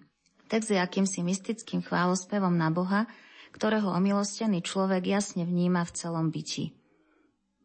Text 0.52 0.68
je 0.68 0.76
akýmsi 0.76 1.24
mystickým 1.24 1.80
chválospevom 1.80 2.52
na 2.52 2.68
Boha, 2.68 3.08
ktorého 3.56 3.96
omilostený 3.96 4.60
človek 4.60 5.08
jasne 5.08 5.48
vníma 5.48 5.88
v 5.88 5.94
celom 5.96 6.28
byti. 6.28 6.83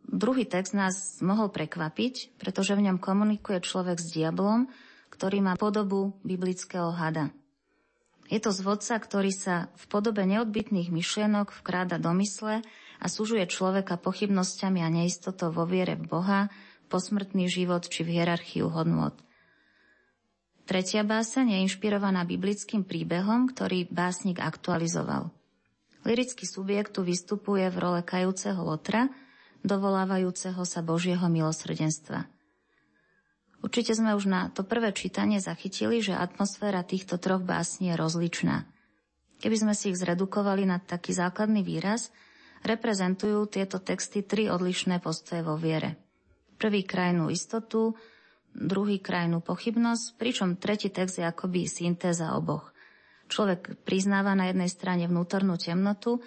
Druhý 0.10 0.50
text 0.50 0.74
nás 0.74 1.22
mohol 1.22 1.54
prekvapiť, 1.54 2.42
pretože 2.42 2.74
v 2.74 2.90
ňom 2.90 2.98
komunikuje 2.98 3.62
človek 3.62 4.02
s 4.02 4.10
diablom, 4.10 4.66
ktorý 5.14 5.46
má 5.46 5.54
podobu 5.54 6.18
biblického 6.26 6.90
hada. 6.90 7.30
Je 8.30 8.42
to 8.42 8.50
zvodca, 8.50 8.98
ktorý 8.98 9.30
sa 9.34 9.70
v 9.78 9.86
podobe 9.90 10.26
neodbitných 10.26 10.90
myšlienok 10.90 11.54
vkráda 11.62 12.02
do 12.02 12.14
mysle 12.22 12.66
a 12.98 13.06
súžuje 13.06 13.46
človeka 13.50 14.02
pochybnosťami 14.02 14.82
a 14.82 14.90
neistotou 14.90 15.54
vo 15.54 15.70
viere 15.70 15.98
v 15.98 16.06
Boha, 16.10 16.40
posmrtný 16.90 17.46
život 17.46 17.86
či 17.86 18.02
v 18.02 18.18
hierarchiu 18.18 18.70
hodnot. 18.70 19.14
Tretia 20.66 21.02
báseň 21.02 21.54
je 21.54 21.58
inšpirovaná 21.66 22.26
biblickým 22.26 22.86
príbehom, 22.86 23.50
ktorý 23.50 23.90
básnik 23.90 24.38
aktualizoval. 24.42 25.34
Lirický 26.06 26.46
subjekt 26.46 26.98
tu 26.98 27.02
vystupuje 27.02 27.66
v 27.70 27.78
role 27.78 28.02
kajúceho 28.06 28.62
lotra, 28.62 29.10
dovolávajúceho 29.64 30.62
sa 30.64 30.80
Božieho 30.80 31.26
milosrdenstva. 31.28 32.28
Určite 33.60 33.92
sme 33.92 34.16
už 34.16 34.26
na 34.32 34.48
to 34.56 34.64
prvé 34.64 34.96
čítanie 34.96 35.44
zachytili, 35.44 36.00
že 36.00 36.16
atmosféra 36.16 36.80
týchto 36.88 37.20
troch 37.20 37.44
básní 37.44 37.92
je 37.92 38.00
rozličná. 38.00 38.64
Keby 39.40 39.56
sme 39.56 39.74
si 39.76 39.92
ich 39.92 40.00
zredukovali 40.00 40.64
na 40.64 40.80
taký 40.80 41.12
základný 41.12 41.64
výraz, 41.64 42.12
reprezentujú 42.64 43.48
tieto 43.52 43.80
texty 43.80 44.24
tri 44.24 44.52
odlišné 44.52 45.00
postoje 45.04 45.44
vo 45.44 45.56
viere. 45.60 46.00
Prvý 46.60 46.84
krajnú 46.84 47.32
istotu, 47.32 47.96
druhý 48.52 49.00
krajnú 49.00 49.40
pochybnosť, 49.40 50.20
pričom 50.20 50.60
tretí 50.60 50.92
text 50.92 51.20
je 51.20 51.26
akoby 51.28 51.68
syntéza 51.68 52.36
oboch. 52.36 52.76
Človek 53.32 53.80
priznáva 53.88 54.36
na 54.36 54.52
jednej 54.52 54.68
strane 54.68 55.08
vnútornú 55.08 55.56
temnotu, 55.56 56.20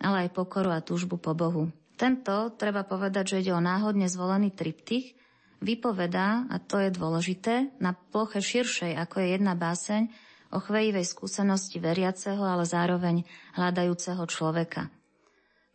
ale 0.00 0.28
aj 0.28 0.36
pokoru 0.36 0.72
a 0.72 0.84
túžbu 0.84 1.20
po 1.20 1.36
Bohu. 1.36 1.68
Tento, 1.94 2.50
treba 2.58 2.82
povedať, 2.82 3.36
že 3.36 3.40
ide 3.46 3.52
o 3.54 3.62
náhodne 3.62 4.10
zvolený 4.10 4.50
triptych, 4.50 5.14
vypovedá, 5.62 6.44
a 6.50 6.58
to 6.60 6.82
je 6.82 6.90
dôležité, 6.90 7.70
na 7.78 7.94
ploche 7.94 8.42
širšej, 8.42 8.98
ako 8.98 9.22
je 9.22 9.28
jedna 9.38 9.54
báseň, 9.54 10.10
o 10.54 10.58
chvejivej 10.62 11.02
skúsenosti 11.02 11.82
veriaceho, 11.82 12.42
ale 12.42 12.62
zároveň 12.62 13.26
hľadajúceho 13.58 14.22
človeka. 14.30 14.86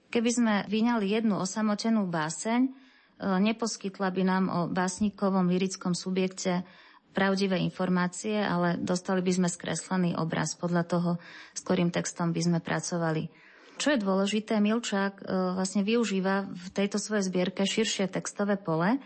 Keby 0.09 0.29
sme 0.31 0.53
vyňali 0.71 1.05
jednu 1.05 1.35
osamotenú 1.37 2.07
báseň, 2.07 2.61
e, 2.65 2.71
neposkytla 3.19 4.09
by 4.09 4.23
nám 4.23 4.43
o 4.47 4.59
básnikovom 4.71 5.51
lirickom 5.51 5.91
subjekte 5.93 6.63
pravdivé 7.11 7.59
informácie, 7.59 8.39
ale 8.39 8.79
dostali 8.79 9.19
by 9.19 9.31
sme 9.35 9.49
skreslený 9.51 10.15
obraz 10.15 10.55
podľa 10.55 10.83
toho, 10.87 11.11
s 11.51 11.59
ktorým 11.61 11.91
textom 11.91 12.31
by 12.31 12.41
sme 12.41 12.59
pracovali. 12.63 13.48
Čo 13.79 13.95
je 13.95 14.03
dôležité, 14.03 14.59
Milčák 14.59 15.23
e, 15.23 15.55
vlastne 15.55 15.87
využíva 15.87 16.51
v 16.51 16.67
tejto 16.75 16.99
svojej 16.99 17.31
zbierke 17.31 17.63
širšie 17.63 18.11
textové 18.11 18.59
pole, 18.59 18.99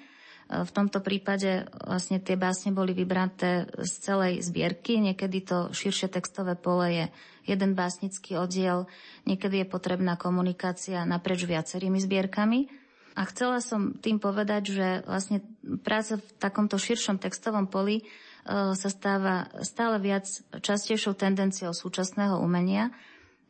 v 0.53 0.71
tomto 0.75 0.99
prípade 0.99 1.65
vlastne 1.81 2.19
tie 2.19 2.35
básne 2.35 2.75
boli 2.75 2.91
vybraté 2.93 3.65
z 3.79 3.91
celej 4.03 4.33
zbierky. 4.43 4.99
Niekedy 4.99 5.37
to 5.41 5.57
širšie 5.71 6.11
textové 6.11 6.53
pole 6.53 6.85
je 6.91 7.05
jeden 7.47 7.73
básnický 7.73 8.37
oddiel, 8.37 8.85
niekedy 9.25 9.63
je 9.63 9.67
potrebná 9.67 10.19
komunikácia 10.19 11.07
naprieč 11.07 11.47
viacerými 11.47 11.97
zbierkami. 11.97 12.69
A 13.13 13.29
chcela 13.29 13.61
som 13.61 13.93
tým 13.93 14.17
povedať, 14.17 14.73
že 14.73 14.87
vlastne 15.05 15.45
práca 15.85 16.17
v 16.17 16.25
takomto 16.41 16.81
širšom 16.81 17.21
textovom 17.21 17.69
poli 17.69 18.01
e, 18.01 18.03
sa 18.73 18.89
stáva 18.89 19.49
stále 19.61 19.97
viac 20.01 20.25
častejšou 20.53 21.17
tendenciou 21.17 21.73
súčasného 21.73 22.41
umenia, 22.41 22.89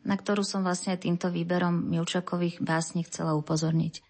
na 0.04 0.16
ktorú 0.20 0.44
som 0.44 0.64
vlastne 0.64 0.96
týmto 1.00 1.32
výberom 1.32 1.88
Milčakových 1.88 2.60
básní 2.60 3.08
chcela 3.08 3.36
upozorniť. 3.40 4.04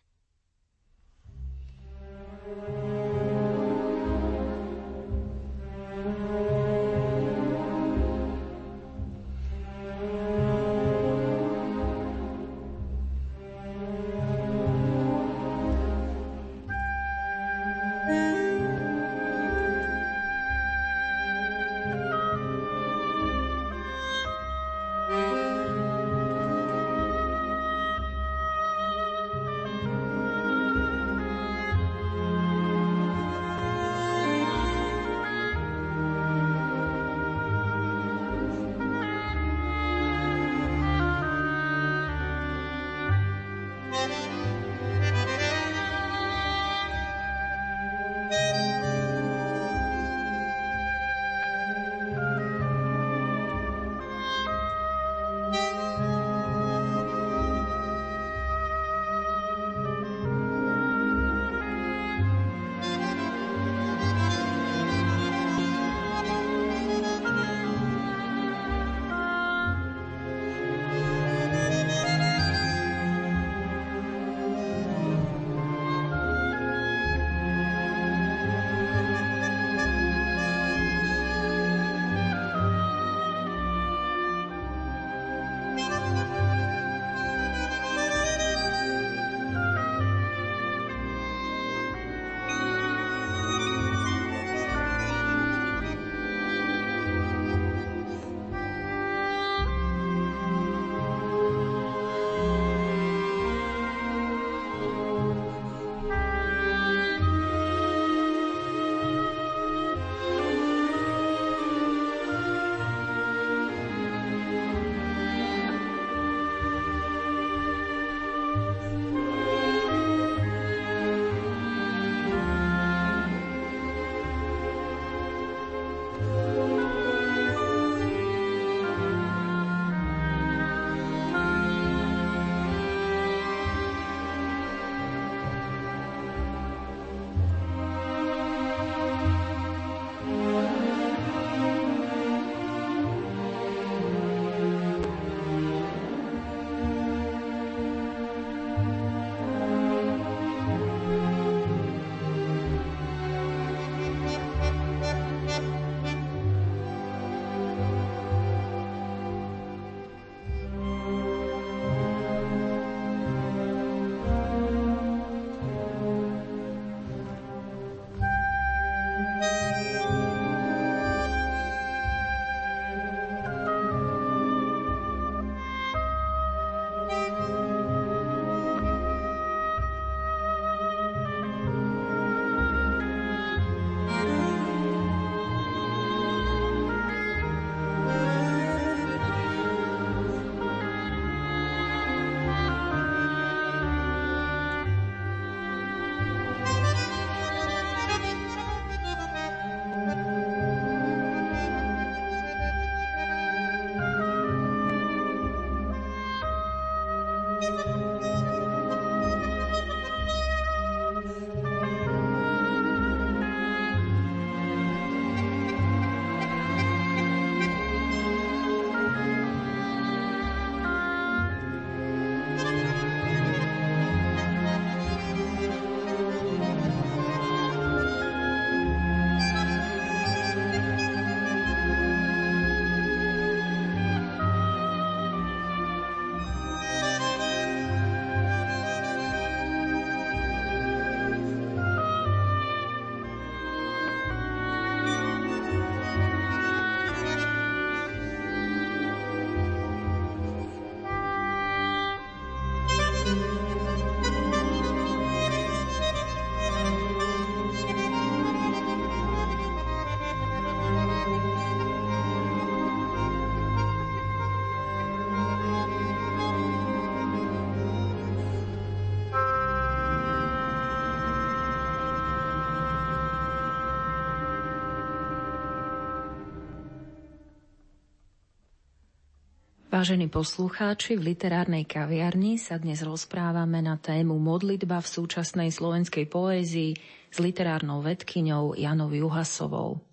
Vážení 280.04 280.28
poslucháči, 280.28 281.16
v 281.16 281.32
literárnej 281.32 281.88
kaviarni 281.88 282.60
sa 282.60 282.76
dnes 282.76 283.00
rozprávame 283.08 283.80
na 283.80 283.96
tému 283.96 284.36
modlitba 284.36 285.00
v 285.00 285.08
súčasnej 285.08 285.72
slovenskej 285.72 286.28
poézii 286.28 286.92
s 287.32 287.38
literárnou 287.39 288.04
vedkyňou 288.04 288.76
Janou 288.76 289.08
Juhasovou. 289.16 290.04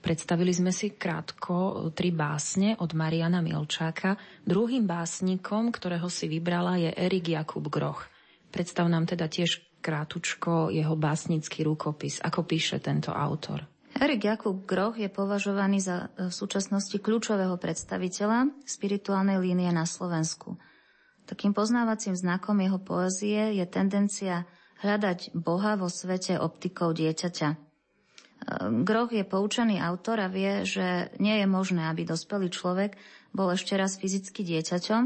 Predstavili 0.00 0.56
sme 0.56 0.72
si 0.72 0.96
krátko 0.96 1.92
tri 1.92 2.16
básne 2.16 2.80
od 2.80 2.96
Mariana 2.96 3.44
Milčáka. 3.44 4.16
Druhým 4.40 4.88
básnikom, 4.88 5.68
ktorého 5.68 6.08
si 6.08 6.24
vybrala, 6.24 6.80
je 6.80 6.88
Erik 6.96 7.28
Jakub 7.28 7.68
Groch. 7.68 8.08
Predstav 8.48 8.88
nám 8.88 9.04
teda 9.04 9.28
tiež 9.28 9.84
krátučko 9.84 10.72
jeho 10.72 10.96
básnický 10.96 11.60
rukopis. 11.60 12.24
Ako 12.24 12.48
píše 12.48 12.80
tento 12.80 13.12
autor? 13.12 13.68
Erik 13.94 14.26
Jakub 14.26 14.66
Groch 14.66 14.98
je 14.98 15.06
považovaný 15.06 15.78
za 15.78 16.10
e, 16.18 16.26
v 16.26 16.34
súčasnosti 16.34 16.98
kľúčového 16.98 17.54
predstaviteľa 17.54 18.50
spirituálnej 18.66 19.38
línie 19.38 19.70
na 19.70 19.86
Slovensku. 19.86 20.58
Takým 21.30 21.54
poznávacím 21.54 22.18
znakom 22.18 22.58
jeho 22.58 22.82
poezie 22.82 23.54
je 23.54 23.64
tendencia 23.70 24.50
hľadať 24.82 25.32
Boha 25.38 25.78
vo 25.78 25.86
svete 25.86 26.42
optikou 26.42 26.90
dieťaťa. 26.90 27.48
E, 27.54 27.56
Groch 28.82 29.14
je 29.14 29.22
poučený 29.22 29.78
autor 29.78 30.26
a 30.26 30.28
vie, 30.28 30.66
že 30.66 31.14
nie 31.22 31.38
je 31.38 31.46
možné, 31.46 31.86
aby 31.86 32.02
dospelý 32.02 32.50
človek 32.50 32.98
bol 33.30 33.54
ešte 33.54 33.78
raz 33.78 33.94
fyzicky 33.94 34.42
dieťaťom, 34.42 35.02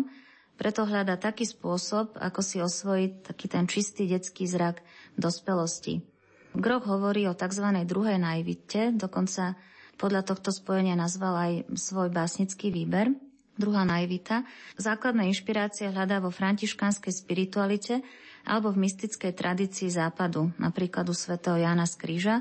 preto 0.56 0.88
hľada 0.88 1.20
taký 1.20 1.44
spôsob, 1.44 2.16
ako 2.16 2.40
si 2.40 2.58
osvojiť 2.58 3.12
taký 3.30 3.46
ten 3.52 3.68
čistý 3.68 4.08
detský 4.08 4.48
zrak 4.48 4.80
dospelosti. 5.14 6.17
Groch 6.58 6.90
hovorí 6.90 7.30
o 7.30 7.38
tzv. 7.38 7.86
druhej 7.86 8.18
naivite, 8.18 8.90
dokonca 8.90 9.54
podľa 9.94 10.26
tohto 10.26 10.50
spojenia 10.50 10.98
nazval 10.98 11.34
aj 11.38 11.52
svoj 11.78 12.10
básnický 12.10 12.74
výber. 12.74 13.14
Druhá 13.54 13.86
naivita. 13.86 14.42
Základná 14.74 15.26
inšpirácia 15.30 15.94
hľadá 15.94 16.18
vo 16.18 16.34
františkanskej 16.34 17.14
spiritualite 17.14 18.02
alebo 18.42 18.74
v 18.74 18.90
mystickej 18.90 19.38
tradícii 19.38 19.86
západu, 19.90 20.50
napríklad 20.58 21.06
u 21.06 21.14
svätého 21.14 21.58
Jána 21.62 21.86
z 21.86 21.94
Kríža, 21.94 22.36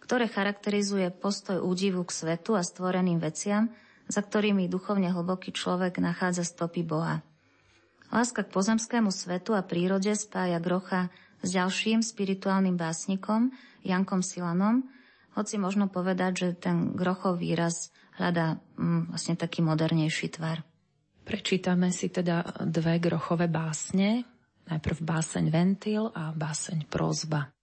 ktoré 0.00 0.32
charakterizuje 0.32 1.12
postoj 1.12 1.60
údivu 1.60 2.04
k 2.08 2.12
svetu 2.12 2.56
a 2.56 2.64
stvoreným 2.64 3.20
veciam, 3.20 3.68
za 4.08 4.24
ktorými 4.24 4.64
duchovne 4.72 5.12
hlboký 5.12 5.52
človek 5.52 6.00
nachádza 6.00 6.44
stopy 6.44 6.84
Boha. 6.84 7.20
Láska 8.08 8.44
k 8.44 8.52
pozemskému 8.52 9.12
svetu 9.12 9.52
a 9.52 9.60
prírode 9.60 10.16
spája 10.16 10.56
Grocha 10.56 11.12
s 11.42 11.48
ďalším 11.54 12.02
spirituálnym 12.02 12.74
básnikom, 12.74 13.54
Jankom 13.86 14.20
Silanom, 14.20 14.86
hoci 15.38 15.54
možno 15.54 15.86
povedať, 15.86 16.32
že 16.34 16.48
ten 16.58 16.98
grochov 16.98 17.38
výraz 17.38 17.94
hľadá 18.18 18.58
mm, 18.74 19.14
vlastne 19.14 19.38
taký 19.38 19.62
modernejší 19.62 20.34
tvar. 20.34 20.66
Prečítame 21.22 21.94
si 21.94 22.10
teda 22.10 22.64
dve 22.66 22.98
grochové 22.98 23.46
básne. 23.46 24.24
Najprv 24.68 24.98
báseň 25.00 25.44
Ventil 25.48 26.10
a 26.12 26.34
báseň 26.34 26.88
Prozba. 26.90 27.57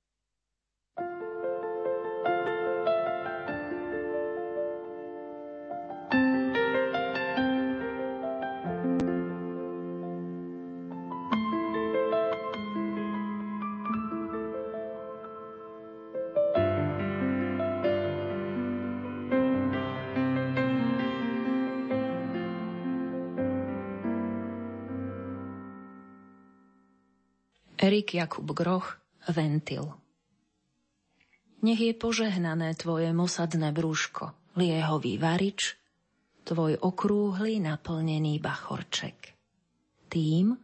Erik 27.95 28.11
Jakub 28.11 28.51
Groch, 28.51 28.99
Ventil. 29.31 29.87
Nech 31.63 31.79
je 31.79 31.95
požehnané 31.95 32.75
tvoje 32.75 33.15
mosadné 33.15 33.71
brúško, 33.71 34.35
liehový 34.59 35.15
varič, 35.15 35.79
tvoj 36.43 36.75
okrúhly 36.75 37.63
naplnený 37.63 38.43
bachorček. 38.43 39.39
Tým, 40.11 40.59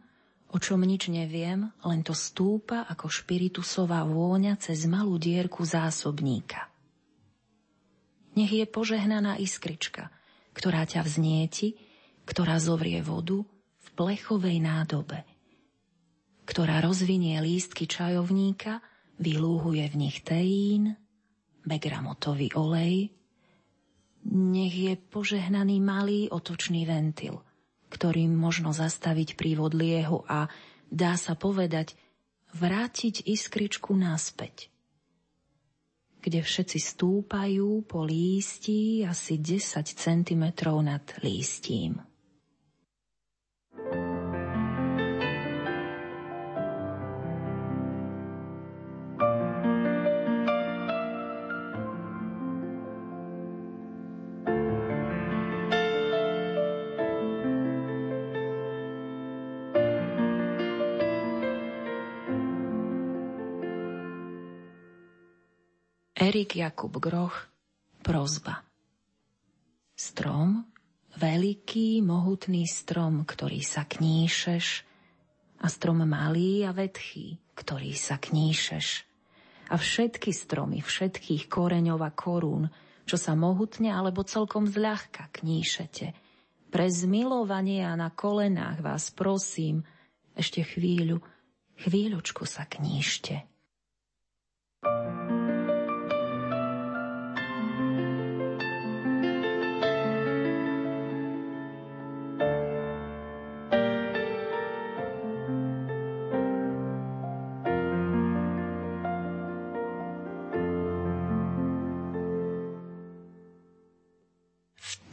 o 0.52 0.56
čom 0.60 0.84
nič 0.84 1.08
neviem, 1.08 1.72
len 1.88 2.04
to 2.04 2.12
stúpa 2.12 2.84
ako 2.84 3.08
špiritusová 3.08 4.04
vôňa 4.04 4.60
cez 4.60 4.84
malú 4.84 5.16
dierku 5.16 5.64
zásobníka. 5.64 6.68
Nech 8.36 8.52
je 8.52 8.68
požehnaná 8.68 9.40
iskrička, 9.40 10.12
ktorá 10.52 10.84
ťa 10.84 11.00
vznieti, 11.00 11.80
ktorá 12.28 12.60
zovrie 12.60 13.00
vodu 13.00 13.40
v 13.80 13.88
plechovej 13.96 14.60
nádobe– 14.60 15.24
ktorá 16.44 16.82
rozvinie 16.82 17.38
lístky 17.40 17.86
čajovníka, 17.86 18.82
vylúhuje 19.18 19.84
v 19.90 19.96
nich 19.96 20.20
teín, 20.26 20.98
begramotový 21.62 22.52
olej. 22.58 23.14
Nech 24.32 24.74
je 24.74 24.94
požehnaný 24.98 25.82
malý 25.82 26.30
otočný 26.30 26.86
ventil, 26.86 27.42
ktorým 27.90 28.34
možno 28.34 28.70
zastaviť 28.70 29.34
prívod 29.34 29.74
liehu 29.74 30.22
a, 30.26 30.46
dá 30.90 31.18
sa 31.18 31.34
povedať, 31.34 31.94
vrátiť 32.54 33.26
iskričku 33.26 33.94
naspäť 33.94 34.72
kde 36.22 36.38
všetci 36.38 36.78
stúpajú 36.78 37.82
po 37.82 38.06
lístí 38.06 39.02
asi 39.02 39.42
10 39.42 39.82
cm 39.82 40.44
nad 40.86 41.02
lístím. 41.18 42.11
Erik 66.32 66.56
Jakub 66.56 66.96
Groch 66.96 67.44
Prozba 68.00 68.64
Strom, 69.92 70.64
veľký, 71.20 72.00
mohutný 72.00 72.64
strom, 72.64 73.28
ktorý 73.28 73.60
sa 73.60 73.84
kníšeš, 73.84 74.80
a 75.60 75.66
strom 75.68 76.08
malý 76.08 76.64
a 76.64 76.72
vedchý, 76.72 77.36
ktorý 77.52 77.92
sa 77.92 78.16
kníšeš. 78.16 79.04
A 79.68 79.76
všetky 79.76 80.32
stromy, 80.32 80.80
všetkých 80.80 81.52
koreňov 81.52 82.00
a 82.00 82.08
korún, 82.08 82.72
čo 83.04 83.20
sa 83.20 83.36
mohutne 83.36 83.92
alebo 83.92 84.24
celkom 84.24 84.64
zľahka 84.64 85.28
kníšete. 85.36 86.16
Pre 86.72 86.86
zmilovanie 86.88 87.84
a 87.84 87.92
na 87.92 88.08
kolenách 88.08 88.80
vás 88.80 89.12
prosím, 89.12 89.84
ešte 90.32 90.64
chvíľu, 90.64 91.20
chvíľučku 91.76 92.48
sa 92.48 92.64
kníšte. 92.64 93.51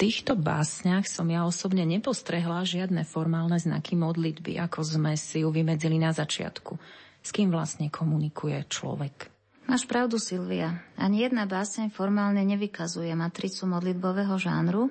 Týchto 0.09 0.33
básniach 0.33 1.05
som 1.05 1.29
ja 1.29 1.45
osobne 1.45 1.85
nepostrehla 1.85 2.65
žiadne 2.65 3.05
formálne 3.05 3.61
znaky 3.61 3.93
modlitby, 3.93 4.57
ako 4.57 4.81
sme 4.81 5.13
si 5.13 5.45
ju 5.45 5.53
vymedzili 5.53 6.01
na 6.01 6.09
začiatku. 6.09 6.81
S 7.21 7.29
kým 7.29 7.53
vlastne 7.53 7.93
komunikuje 7.93 8.57
človek? 8.65 9.29
Máš 9.69 9.85
pravdu, 9.85 10.17
Silvia. 10.17 10.81
Ani 10.97 11.21
jedna 11.21 11.45
báseň 11.45 11.93
formálne 11.93 12.41
nevykazuje 12.41 13.13
matricu 13.13 13.69
modlitbového 13.69 14.33
žánru, 14.41 14.89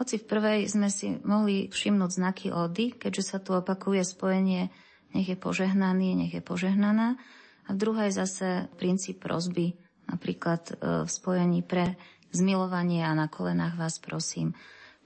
hoci 0.00 0.16
v 0.16 0.24
prvej 0.24 0.60
sme 0.72 0.88
si 0.88 1.20
mohli 1.20 1.68
všimnúť 1.68 2.10
znaky 2.16 2.48
ody, 2.48 2.96
keďže 2.96 3.36
sa 3.36 3.38
tu 3.44 3.52
opakuje 3.52 4.00
spojenie 4.08 4.72
nech 5.12 5.28
je 5.28 5.36
požehnaný, 5.36 6.16
nech 6.16 6.32
je 6.32 6.40
požehnaná, 6.40 7.20
a 7.66 7.68
v 7.72 7.80
druhej 7.80 8.08
zase 8.08 8.72
princíp 8.80 9.20
prozby, 9.20 9.76
napríklad 10.08 10.62
e, 10.70 10.74
v 11.04 11.08
spojení 11.08 11.60
pre 11.64 11.96
zmilovanie 12.32 13.06
a 13.06 13.12
na 13.14 13.26
kolenách 13.30 13.78
vás 13.78 13.98
prosím, 13.98 14.56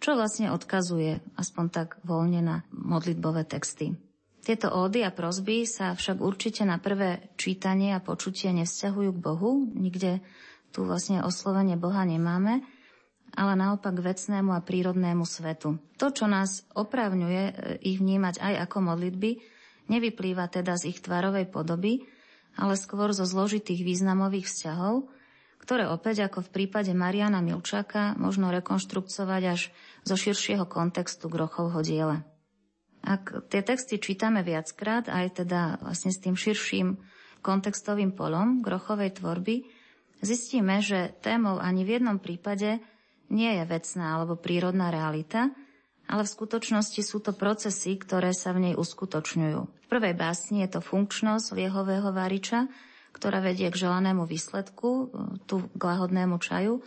čo 0.00 0.16
vlastne 0.16 0.48
odkazuje 0.52 1.20
aspoň 1.36 1.66
tak 1.68 1.88
voľne 2.04 2.40
na 2.40 2.56
modlitbové 2.72 3.44
texty. 3.44 3.96
Tieto 4.40 4.72
ódy 4.72 5.04
a 5.04 5.12
prozby 5.12 5.68
sa 5.68 5.92
však 5.92 6.24
určite 6.24 6.64
na 6.64 6.80
prvé 6.80 7.28
čítanie 7.36 7.92
a 7.92 8.00
počutie 8.00 8.48
nevzťahujú 8.56 9.10
k 9.12 9.20
Bohu, 9.20 9.68
nikde 9.76 10.24
tu 10.72 10.88
vlastne 10.88 11.20
oslovenie 11.20 11.76
Boha 11.76 12.08
nemáme, 12.08 12.64
ale 13.36 13.52
naopak 13.54 14.00
vecnému 14.00 14.56
a 14.56 14.64
prírodnému 14.64 15.28
svetu. 15.28 15.78
To, 16.00 16.08
čo 16.08 16.26
nás 16.26 16.64
opravňuje 16.72 17.42
e, 17.46 17.52
ich 17.84 18.00
vnímať 18.00 18.40
aj 18.40 18.54
ako 18.66 18.78
modlitby, 18.90 19.30
nevyplýva 19.92 20.48
teda 20.48 20.74
z 20.80 20.96
ich 20.96 20.98
tvarovej 21.04 21.46
podoby, 21.52 22.08
ale 22.58 22.74
skôr 22.74 23.12
zo 23.14 23.28
zložitých 23.28 23.86
významových 23.86 24.48
vzťahov, 24.48 25.06
ktoré 25.70 25.86
opäť 25.86 26.26
ako 26.26 26.50
v 26.50 26.50
prípade 26.50 26.90
Mariana 26.90 27.38
Milčaka 27.38 28.18
možno 28.18 28.50
rekonštrukcovať 28.50 29.42
až 29.54 29.70
zo 30.02 30.18
širšieho 30.18 30.66
kontextu 30.66 31.30
Grochovho 31.30 31.78
diela. 31.86 32.26
Ak 33.06 33.46
tie 33.46 33.62
texty 33.62 34.02
čítame 34.02 34.42
viackrát, 34.42 35.06
aj 35.06 35.46
teda 35.46 35.78
vlastne 35.78 36.10
s 36.10 36.18
tým 36.18 36.34
širším 36.34 36.98
kontextovým 37.46 38.18
polom 38.18 38.66
Grochovej 38.66 39.22
tvorby, 39.22 39.62
zistíme, 40.18 40.82
že 40.82 41.14
témou 41.22 41.62
ani 41.62 41.86
v 41.86 42.02
jednom 42.02 42.18
prípade 42.18 42.82
nie 43.30 43.54
je 43.54 43.62
vecná 43.62 44.18
alebo 44.18 44.34
prírodná 44.34 44.90
realita, 44.90 45.54
ale 46.10 46.26
v 46.26 46.34
skutočnosti 46.34 46.98
sú 46.98 47.22
to 47.22 47.30
procesy, 47.30 47.94
ktoré 47.94 48.34
sa 48.34 48.50
v 48.50 48.66
nej 48.66 48.74
uskutočňujú. 48.74 49.60
V 49.62 49.86
prvej 49.86 50.18
básni 50.18 50.66
je 50.66 50.74
to 50.74 50.80
funkčnosť 50.82 51.54
liehového 51.54 52.10
variča, 52.10 52.66
ktorá 53.14 53.42
vedie 53.42 53.68
k 53.68 53.80
želanému 53.86 54.26
výsledku, 54.26 55.10
tu 55.46 55.54
k 55.72 55.82
lahodnému 55.82 56.38
čaju. 56.38 56.82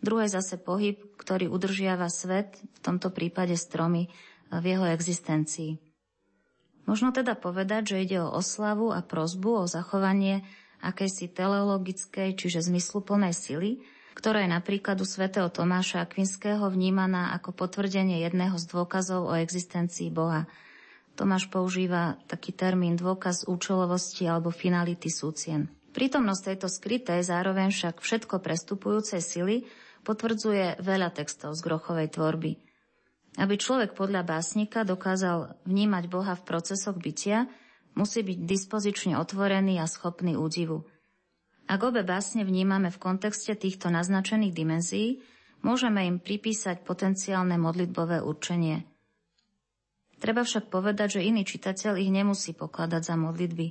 Druhé 0.00 0.28
zase 0.28 0.60
pohyb, 0.60 1.00
ktorý 1.16 1.48
udržiava 1.48 2.06
svet, 2.12 2.60
v 2.60 2.78
tomto 2.84 3.08
prípade 3.12 3.56
stromy, 3.56 4.12
v 4.52 4.64
jeho 4.64 4.86
existencii. 4.88 5.80
Možno 6.86 7.10
teda 7.10 7.34
povedať, 7.34 7.96
že 7.96 8.02
ide 8.06 8.18
o 8.22 8.30
oslavu 8.30 8.94
a 8.94 9.02
prozbu 9.02 9.66
o 9.66 9.70
zachovanie 9.70 10.46
akejsi 10.84 11.34
teleologickej, 11.34 12.38
čiže 12.38 12.62
zmysluplnej 12.62 13.34
sily, 13.34 13.82
ktorá 14.14 14.46
je 14.46 14.50
napríklad 14.54 14.96
u 15.02 15.06
svätého 15.06 15.50
Tomáša 15.50 16.06
Akvinského 16.06 16.62
vnímaná 16.70 17.34
ako 17.34 17.52
potvrdenie 17.52 18.22
jedného 18.22 18.54
z 18.56 18.64
dôkazov 18.70 19.28
o 19.28 19.34
existencii 19.34 20.08
Boha. 20.14 20.46
Tomáš 21.16 21.48
používa 21.48 22.20
taký 22.28 22.52
termín 22.52 23.00
dôkaz 23.00 23.48
účelovosti 23.48 24.28
alebo 24.28 24.52
finality 24.52 25.08
súcien. 25.08 25.72
Prítomnosť 25.96 26.42
tejto 26.52 26.68
skrytej, 26.68 27.24
zároveň 27.24 27.72
však 27.72 28.04
všetko 28.04 28.44
prestupujúcej 28.44 29.24
sily 29.24 29.64
potvrdzuje 30.04 30.84
veľa 30.84 31.08
textov 31.16 31.56
z 31.56 31.64
Grochovej 31.64 32.12
tvorby– 32.12 32.52
aby 33.36 33.54
človek 33.60 33.92
podľa 33.92 34.24
básnika 34.24 34.82
dokázal 34.82 35.60
vnímať 35.68 36.04
Boha 36.08 36.32
v 36.32 36.46
procesoch 36.48 36.96
bytia, 36.96 37.44
musí 37.92 38.24
byť 38.24 38.38
dispozične 38.48 39.20
otvorený 39.20 39.76
a 39.80 39.86
schopný 39.88 40.40
údivu. 40.40 40.88
Ak 41.68 41.84
obe 41.84 42.00
básne 42.00 42.48
vnímame 42.48 42.88
v 42.88 43.02
kontexte 43.02 43.52
týchto 43.52 43.92
naznačených 43.92 44.56
dimenzií, 44.56 45.08
môžeme 45.60 46.08
im 46.08 46.16
pripísať 46.16 46.80
potenciálne 46.86 47.60
modlitbové 47.60 48.24
určenie. 48.24 48.88
Treba 50.16 50.42
však 50.42 50.72
povedať, 50.72 51.20
že 51.20 51.26
iný 51.28 51.44
čitateľ 51.44 52.00
ich 52.00 52.08
nemusí 52.08 52.56
pokladať 52.56 53.02
za 53.04 53.14
modlitby. 53.20 53.66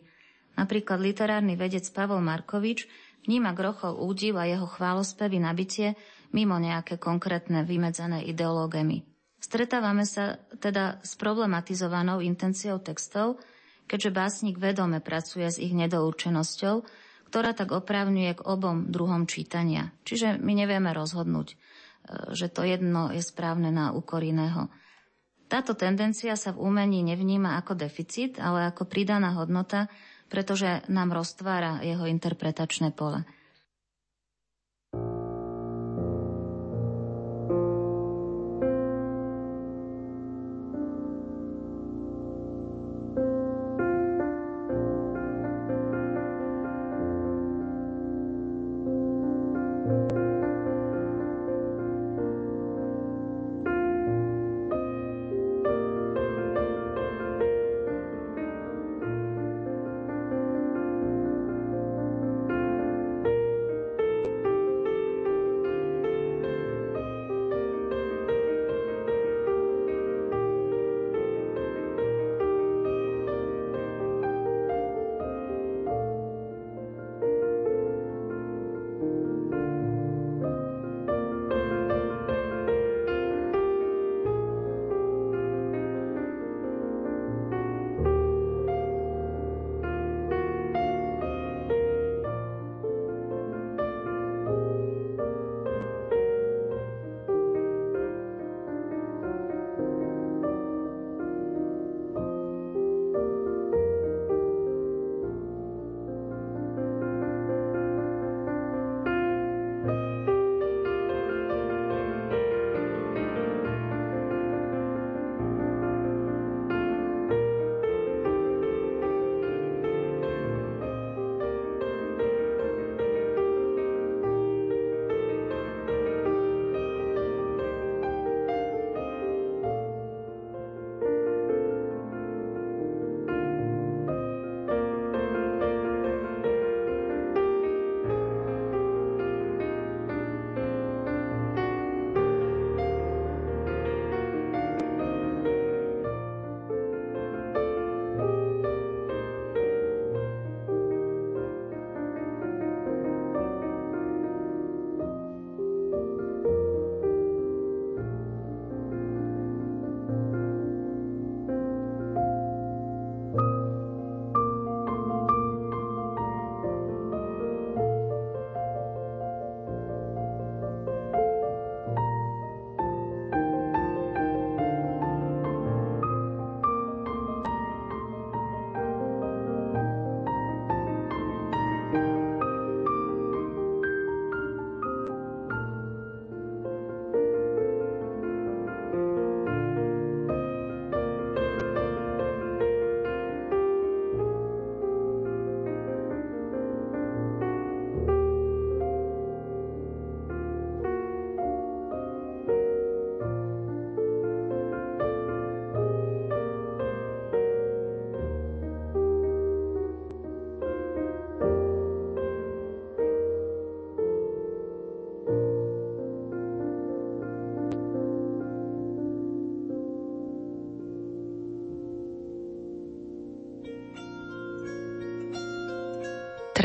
Napríklad 0.55 1.01
literárny 1.01 1.57
vedec 1.57 1.83
Pavol 1.91 2.21
Markovič 2.21 2.85
vníma 3.25 3.51
Grochov 3.57 3.97
údiv 3.97 4.37
a 4.37 4.45
jeho 4.45 4.69
chválospevy 4.69 5.41
nabitie 5.41 5.97
mimo 6.31 6.55
nejaké 6.61 7.01
konkrétne 7.01 7.65
vymedzené 7.65 8.23
ideológemy. 8.29 9.03
Stretávame 9.41 10.07
sa 10.07 10.41
teda 10.57 11.01
s 11.05 11.17
problematizovanou 11.19 12.23
intenciou 12.23 12.81
textov, 12.81 13.41
keďže 13.85 14.15
básnik 14.15 14.57
vedome 14.57 15.01
pracuje 15.03 15.45
s 15.45 15.61
ich 15.61 15.75
nedoučenosťou, 15.75 16.75
ktorá 17.29 17.51
tak 17.53 17.75
oprávňuje 17.75 18.41
k 18.41 18.45
obom 18.47 18.89
druhom 18.89 19.29
čítania. 19.29 19.93
Čiže 20.07 20.39
my 20.39 20.53
nevieme 20.55 20.89
rozhodnúť, 20.95 21.47
e, 21.51 21.55
že 22.33 22.47
to 22.49 22.65
jedno 22.65 23.11
je 23.11 23.21
správne 23.21 23.69
na 23.69 23.91
úkor 23.93 24.23
iného. 24.23 24.71
Táto 25.45 25.77
tendencia 25.77 26.33
sa 26.33 26.49
v 26.51 26.61
umení 26.65 27.05
nevníma 27.05 27.61
ako 27.61 27.77
deficit, 27.77 28.41
ale 28.41 28.73
ako 28.73 28.89
pridaná 28.89 29.37
hodnota, 29.37 29.85
pretože 30.25 30.81
nám 30.89 31.13
roztvára 31.13 31.85
jeho 31.85 32.09
interpretačné 32.09 32.91
pole. 32.97 33.21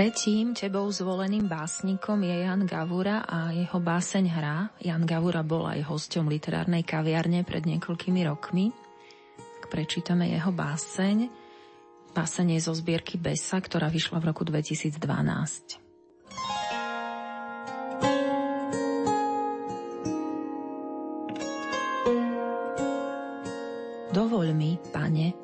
Tretím 0.00 0.56
tebou 0.56 0.88
zvoleným 0.88 1.44
básnikom 1.44 2.24
je 2.24 2.32
Jan 2.32 2.64
Gavura 2.64 3.20
a 3.20 3.52
jeho 3.52 3.76
báseň 3.84 4.32
Hra. 4.32 4.72
Jan 4.80 5.04
Gavura 5.04 5.44
bol 5.44 5.68
aj 5.68 5.84
hosťom 5.84 6.24
literárnej 6.24 6.88
kaviarne 6.88 7.44
pred 7.44 7.68
niekoľkými 7.68 8.24
rokmi. 8.24 8.72
Prečítame 9.68 10.32
jeho 10.32 10.56
báseň. 10.56 11.28
Báseň 12.16 12.56
je 12.56 12.60
zo 12.64 12.72
zbierky 12.72 13.20
Besa, 13.20 13.60
ktorá 13.60 13.92
vyšla 13.92 14.24
v 14.24 14.32
roku 14.32 14.40
2012. 14.48 14.96
Dovoľ 24.16 24.48
mi, 24.56 24.80
pane, 24.96 25.36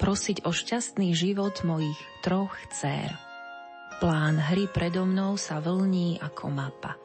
prosiť 0.00 0.48
o 0.48 0.56
šťastný 0.56 1.12
život 1.12 1.60
mojich 1.68 2.00
troch 2.24 2.56
dcér. 2.72 3.29
Plán 4.00 4.40
hry 4.40 4.64
predo 4.64 5.04
mnou 5.04 5.36
sa 5.36 5.60
vlní 5.60 6.16
ako 6.24 6.48
mapa. 6.48 6.96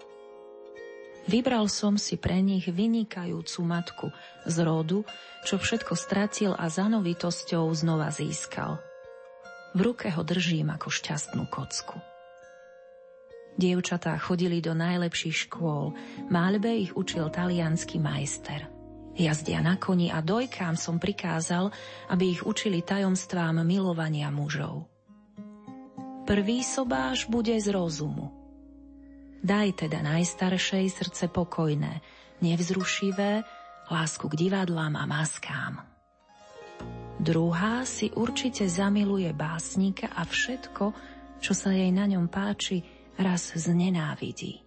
Vybral 1.28 1.68
som 1.68 2.00
si 2.00 2.16
pre 2.16 2.40
nich 2.40 2.72
vynikajúcu 2.72 3.60
matku 3.68 4.08
z 4.48 4.56
rodu, 4.64 5.04
čo 5.44 5.60
všetko 5.60 5.92
stratil 5.92 6.56
a 6.56 6.72
za 6.72 6.88
novitosťou 6.88 7.68
znova 7.76 8.16
získal. 8.16 8.80
V 9.76 9.80
ruke 9.84 10.08
ho 10.08 10.24
držím 10.24 10.72
ako 10.72 10.88
šťastnú 10.88 11.44
kocku. 11.52 12.00
Dievčatá 13.60 14.16
chodili 14.16 14.64
do 14.64 14.72
najlepších 14.72 15.52
škôl, 15.52 15.92
máľbe 16.32 16.80
ich 16.80 16.96
učil 16.96 17.28
talianský 17.28 18.00
majster. 18.00 18.72
Jazdia 19.20 19.60
na 19.60 19.76
koni 19.76 20.16
a 20.16 20.24
dojkám 20.24 20.80
som 20.80 20.96
prikázal, 20.96 21.76
aby 22.08 22.40
ich 22.40 22.48
učili 22.48 22.80
tajomstvám 22.80 23.68
milovania 23.68 24.32
mužov. 24.32 24.95
Prvý 26.26 26.66
sobáš 26.66 27.30
bude 27.30 27.54
z 27.62 27.70
rozumu. 27.70 28.34
Daj 29.46 29.86
teda 29.86 30.02
najstaršej 30.02 30.90
srdce 30.90 31.30
pokojné, 31.30 32.02
nevzrušivé, 32.42 33.46
lásku 33.94 34.26
k 34.26 34.50
divadlám 34.50 34.98
a 34.98 35.06
maskám. 35.06 35.86
Druhá 37.22 37.86
si 37.86 38.10
určite 38.10 38.66
zamiluje 38.66 39.30
básnika 39.38 40.10
a 40.18 40.26
všetko, 40.26 40.86
čo 41.46 41.54
sa 41.54 41.70
jej 41.70 41.94
na 41.94 42.10
ňom 42.10 42.26
páči, 42.26 42.82
raz 43.22 43.54
znenávidí. 43.54 44.66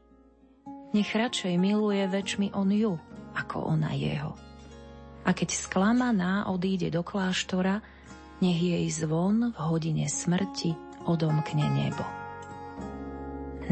Nech 0.94 1.11
radšej 1.11 1.59
miluje 1.59 2.06
väčšmi 2.06 2.54
on 2.54 2.70
ju, 2.70 2.94
ako 3.34 3.66
ona 3.66 3.98
jeho. 3.98 4.38
A 5.26 5.34
keď 5.34 5.59
sklamaná 5.59 6.46
odíde 6.54 6.94
do 6.94 7.02
kláštora, 7.02 7.82
nech 8.38 8.62
jej 8.62 8.86
zvon 8.94 9.50
v 9.50 9.59
hodine 9.59 10.06
smrti 10.06 10.86
odomkne 11.09 11.64
nebo. 11.72 12.04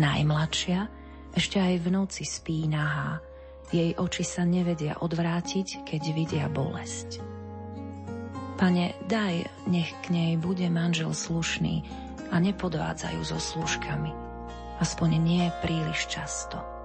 Najmladšia 0.00 0.88
ešte 1.36 1.60
aj 1.60 1.84
v 1.84 1.88
noci 1.92 2.24
spí 2.24 2.64
nahá, 2.64 3.20
jej 3.68 3.92
oči 3.92 4.24
sa 4.24 4.48
nevedia 4.48 4.96
odvrátiť, 4.96 5.84
keď 5.84 6.02
vidia 6.16 6.46
bolesť. 6.48 7.20
Pane, 8.56 8.96
daj, 9.04 9.44
nech 9.68 9.92
k 10.00 10.16
nej 10.16 10.32
bude 10.40 10.64
manžel 10.72 11.12
slušný 11.12 11.84
a 12.32 12.40
nepodvádzajú 12.40 13.20
so 13.20 13.36
služkami, 13.36 14.12
aspoň 14.80 15.10
nie 15.20 15.44
príliš 15.60 16.08
často. 16.08 16.75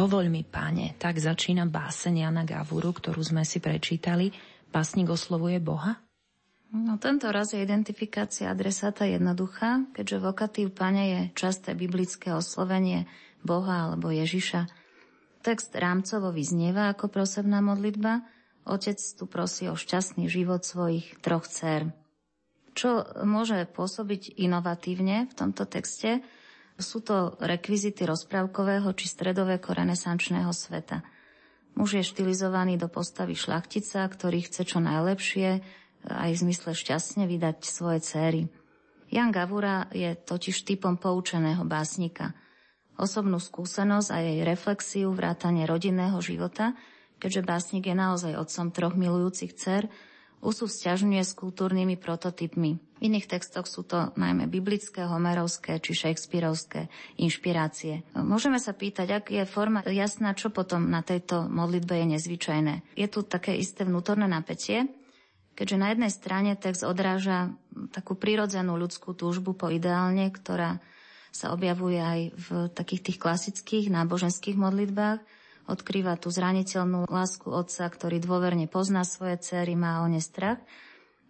Dovoľ 0.00 0.32
mi, 0.32 0.40
pane, 0.48 0.96
tak 0.96 1.20
začína 1.20 1.68
báseň 1.68 2.24
Jana 2.24 2.48
Gavuru, 2.48 2.96
ktorú 2.96 3.20
sme 3.20 3.44
si 3.44 3.60
prečítali. 3.60 4.32
Básnik 4.72 5.12
oslovuje 5.12 5.60
Boha? 5.60 6.00
No 6.72 6.96
tento 6.96 7.28
raz 7.28 7.52
je 7.52 7.60
identifikácia 7.60 8.48
adresáta 8.48 9.04
jednoduchá, 9.04 9.84
keďže 9.92 10.24
vokatív 10.24 10.72
pane 10.72 11.04
je 11.04 11.20
časté 11.36 11.76
biblické 11.76 12.32
oslovenie 12.32 13.04
Boha 13.44 13.92
alebo 13.92 14.08
Ježiša. 14.08 14.72
Text 15.44 15.76
rámcovo 15.76 16.32
vyznieva 16.32 16.88
ako 16.96 17.12
prosebná 17.12 17.60
modlitba. 17.60 18.24
Otec 18.64 18.96
tu 18.96 19.28
prosí 19.28 19.68
o 19.68 19.76
šťastný 19.76 20.32
život 20.32 20.64
svojich 20.64 21.20
troch 21.20 21.44
dcer. 21.44 21.92
Čo 22.72 23.04
môže 23.28 23.68
pôsobiť 23.68 24.40
inovatívne 24.40 25.28
v 25.28 25.32
tomto 25.36 25.68
texte, 25.68 26.24
sú 26.80 27.04
to 27.04 27.36
rekvizity 27.40 28.04
rozprávkového 28.04 28.90
či 28.96 29.06
stredoveko 29.08 29.72
renesančného 29.76 30.50
sveta. 30.52 31.04
Muž 31.78 32.00
je 32.00 32.04
štilizovaný 32.04 32.76
do 32.76 32.90
postavy 32.90 33.38
šlachtica, 33.38 34.02
ktorý 34.04 34.42
chce 34.44 34.66
čo 34.66 34.82
najlepšie, 34.82 35.62
aj 36.08 36.30
v 36.34 36.42
zmysle 36.48 36.72
šťastne 36.74 37.24
vydať 37.28 37.62
svoje 37.62 38.00
céry. 38.02 38.42
Jan 39.10 39.30
Gavura 39.34 39.90
je 39.90 40.14
totiž 40.14 40.62
typom 40.64 40.96
poučeného 40.96 41.66
básnika. 41.66 42.34
Osobnú 43.00 43.40
skúsenosť 43.40 44.08
a 44.12 44.18
jej 44.22 44.38
reflexiu 44.46 45.10
vrátane 45.10 45.66
rodinného 45.66 46.18
života, 46.22 46.76
keďže 47.20 47.42
básnik 47.42 47.84
je 47.90 47.96
naozaj 47.96 48.38
otcom 48.38 48.72
troch 48.72 48.94
milujúcich 48.96 49.52
dcer, 50.40 50.48
usúvzťažňuje 50.48 51.22
s 51.22 51.36
kultúrnymi 51.36 52.00
prototypmi. 52.00 52.70
V 52.80 53.00
iných 53.00 53.28
textoch 53.28 53.64
sú 53.68 53.84
to 53.84 54.12
najmä 54.16 54.48
biblické, 54.48 55.04
homerovské 55.04 55.80
či 55.80 55.92
shakespearovské 55.96 56.88
inšpirácie. 57.16 58.04
Môžeme 58.16 58.60
sa 58.60 58.72
pýtať, 58.76 59.08
ak 59.20 59.24
je 59.32 59.44
forma 59.48 59.84
jasná, 59.88 60.36
čo 60.36 60.52
potom 60.52 60.88
na 60.88 61.00
tejto 61.00 61.48
modlitbe 61.48 61.96
je 61.96 62.06
nezvyčajné. 62.16 62.74
Je 62.96 63.08
tu 63.08 63.24
také 63.24 63.56
isté 63.56 63.88
vnútorné 63.88 64.28
napätie, 64.28 64.88
keďže 65.56 65.76
na 65.80 65.88
jednej 65.92 66.12
strane 66.12 66.52
text 66.56 66.84
odráža 66.84 67.52
takú 67.92 68.16
prirodzenú 68.16 68.76
ľudskú 68.76 69.16
túžbu 69.16 69.56
po 69.56 69.72
ideálne, 69.72 70.28
ktorá 70.28 70.80
sa 71.30 71.54
objavuje 71.54 72.00
aj 72.00 72.20
v 72.34 72.48
takých 72.74 73.12
tých 73.12 73.18
klasických 73.22 73.86
náboženských 73.92 74.58
modlitbách, 74.58 75.22
odkrýva 75.70 76.18
tú 76.18 76.34
zraniteľnú 76.34 77.06
lásku 77.06 77.46
otca, 77.48 77.86
ktorý 77.86 78.18
dôverne 78.18 78.66
pozná 78.66 79.06
svoje 79.06 79.38
céry, 79.38 79.78
má 79.78 80.02
o 80.02 80.10
ne 80.10 80.18
strach. 80.18 80.58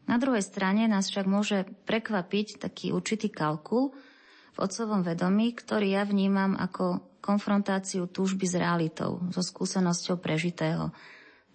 Na 0.08 0.16
druhej 0.16 0.42
strane 0.42 0.88
nás 0.88 1.12
však 1.12 1.26
môže 1.28 1.68
prekvapiť 1.86 2.58
taký 2.58 2.90
určitý 2.90 3.28
kalkul 3.30 3.92
v 4.56 4.58
otcovom 4.58 5.06
vedomí, 5.06 5.54
ktorý 5.54 5.94
ja 5.94 6.02
vnímam 6.02 6.58
ako 6.58 7.04
konfrontáciu 7.20 8.08
túžby 8.08 8.48
s 8.48 8.56
realitou, 8.56 9.20
so 9.30 9.44
skúsenosťou 9.44 10.18
prežitého. 10.18 10.90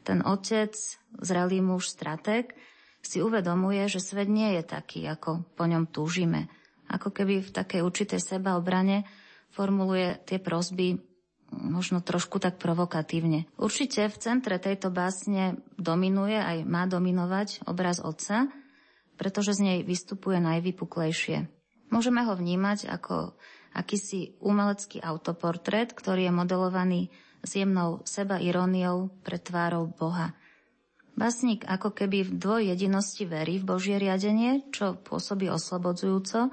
Ten 0.06 0.22
otec, 0.22 0.72
zrelý 1.18 1.60
muž, 1.66 1.90
stratek, 1.90 2.54
si 3.02 3.22
uvedomuje, 3.22 3.86
že 3.90 4.02
svet 4.02 4.30
nie 4.30 4.58
je 4.58 4.64
taký, 4.66 5.06
ako 5.06 5.46
po 5.58 5.66
ňom 5.66 5.90
túžime. 5.90 6.50
Ako 6.90 7.10
keby 7.10 7.42
v 7.42 7.54
takej 7.54 7.82
určitej 7.82 8.22
sebaobrane 8.22 9.06
formuluje 9.54 10.22
tie 10.26 10.38
prosby 10.38 11.02
možno 11.54 12.02
trošku 12.02 12.42
tak 12.42 12.58
provokatívne. 12.58 13.46
Určite 13.56 14.10
v 14.10 14.18
centre 14.18 14.58
tejto 14.58 14.90
básne 14.90 15.62
dominuje 15.78 16.38
aj 16.38 16.66
má 16.66 16.90
dominovať 16.90 17.66
obraz 17.70 18.02
otca, 18.02 18.50
pretože 19.16 19.56
z 19.56 19.62
nej 19.62 19.80
vystupuje 19.86 20.42
najvypuklejšie. 20.42 21.48
Môžeme 21.94 22.26
ho 22.26 22.34
vnímať 22.36 22.90
ako 22.90 23.38
akýsi 23.76 24.36
umelecký 24.42 25.00
autoportrét, 25.04 25.94
ktorý 25.94 26.28
je 26.28 26.34
modelovaný 26.34 27.02
s 27.46 27.62
jemnou 27.62 28.02
seba 28.08 28.42
iróniou 28.42 29.14
pred 29.22 29.40
tvárou 29.44 29.86
Boha. 29.86 30.34
Básnik 31.16 31.64
ako 31.64 31.96
keby 31.96 32.28
v 32.28 32.32
dvojjedinosti 32.36 33.24
verí 33.24 33.64
v 33.64 33.68
Božie 33.72 33.96
riadenie, 33.96 34.68
čo 34.76 35.00
pôsobí 35.00 35.48
oslobodzujúco, 35.48 36.52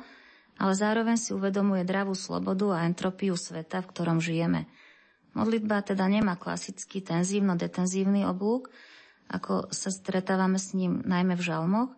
ale 0.63 0.73
zároveň 0.79 1.19
si 1.19 1.35
uvedomuje 1.35 1.83
dravú 1.83 2.15
slobodu 2.15 2.79
a 2.79 2.87
entropiu 2.87 3.35
sveta, 3.35 3.83
v 3.83 3.91
ktorom 3.91 4.23
žijeme– 4.23 4.69
Modlitba 5.33 5.81
teda 5.81 6.05
nemá 6.09 6.37
klasický 6.37 7.01
tenzívno-detenzívny 7.01 8.29
oblúk, 8.29 8.69
ako 9.33 9.73
sa 9.73 9.89
stretávame 9.89 10.61
s 10.61 10.77
ním 10.77 11.01
najmä 11.05 11.41
v 11.41 11.47
žalmoch, 11.47 11.91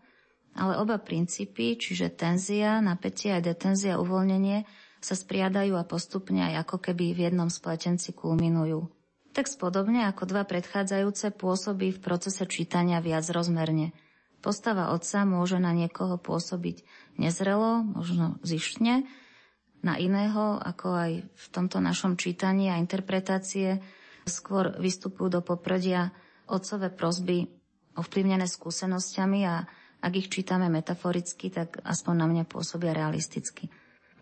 ale 0.54 0.78
oba 0.78 1.02
princípy, 1.02 1.74
čiže 1.74 2.14
tenzia, 2.14 2.78
napätie 2.78 3.34
a 3.34 3.42
detenzia, 3.42 3.98
uvoľnenie, 3.98 4.62
sa 5.02 5.18
spriadajú 5.18 5.74
a 5.76 5.84
postupne 5.84 6.46
aj 6.46 6.64
ako 6.64 6.76
keby 6.80 7.12
v 7.12 7.28
jednom 7.28 7.50
spletenci 7.50 8.14
kulminujú. 8.14 8.86
Text 9.34 9.58
podobne 9.58 10.06
ako 10.06 10.30
dva 10.30 10.46
predchádzajúce 10.46 11.34
pôsobí 11.34 11.90
v 11.90 11.98
procese 11.98 12.46
čítania 12.46 13.02
viac 13.02 13.26
rozmerne. 13.34 13.90
Postava 14.38 14.94
otca 14.94 15.26
môže 15.26 15.58
na 15.58 15.74
niekoho 15.74 16.16
pôsobiť 16.22 16.86
nezrelo, 17.18 17.82
možno 17.82 18.38
zištne, 18.46 19.10
na 19.84 20.00
iného, 20.00 20.56
ako 20.56 20.88
aj 20.96 21.12
v 21.20 21.46
tomto 21.52 21.78
našom 21.78 22.16
čítaní 22.16 22.72
a 22.72 22.80
interpretácie 22.80 23.78
skôr 24.24 24.72
vystupujú 24.80 25.28
do 25.28 25.40
popredia 25.44 26.08
otcové 26.48 26.88
prosby 26.88 27.44
ovplyvnené 27.94 28.48
skúsenosťami 28.48 29.40
a 29.44 29.68
ak 30.04 30.12
ich 30.16 30.28
čítame 30.28 30.68
metaforicky, 30.68 31.48
tak 31.48 31.80
aspoň 31.80 32.14
na 32.16 32.26
mňa 32.28 32.44
pôsobia 32.44 32.92
realisticky. 32.92 33.72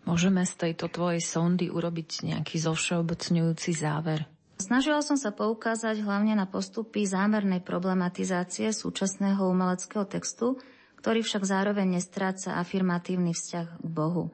Môžeme 0.03 0.43
z 0.43 0.53
tejto 0.59 0.91
tvojej 0.91 1.23
sondy 1.23 1.71
urobiť 1.71 2.27
nejaký 2.27 2.59
zovšeobecňujúci 2.59 3.71
záver? 3.71 4.27
Snažila 4.59 5.03
som 5.03 5.19
sa 5.19 5.35
poukázať 5.35 6.03
hlavne 6.03 6.39
na 6.39 6.47
postupy 6.47 7.03
zámernej 7.03 7.63
problematizácie 7.63 8.71
súčasného 8.71 9.43
umeleckého 9.43 10.07
textu, 10.07 10.59
ktorý 11.03 11.19
však 11.19 11.43
zároveň 11.43 11.99
nestráca 11.99 12.55
afirmatívny 12.59 13.35
vzťah 13.35 13.67
k 13.83 13.87
Bohu. 13.87 14.31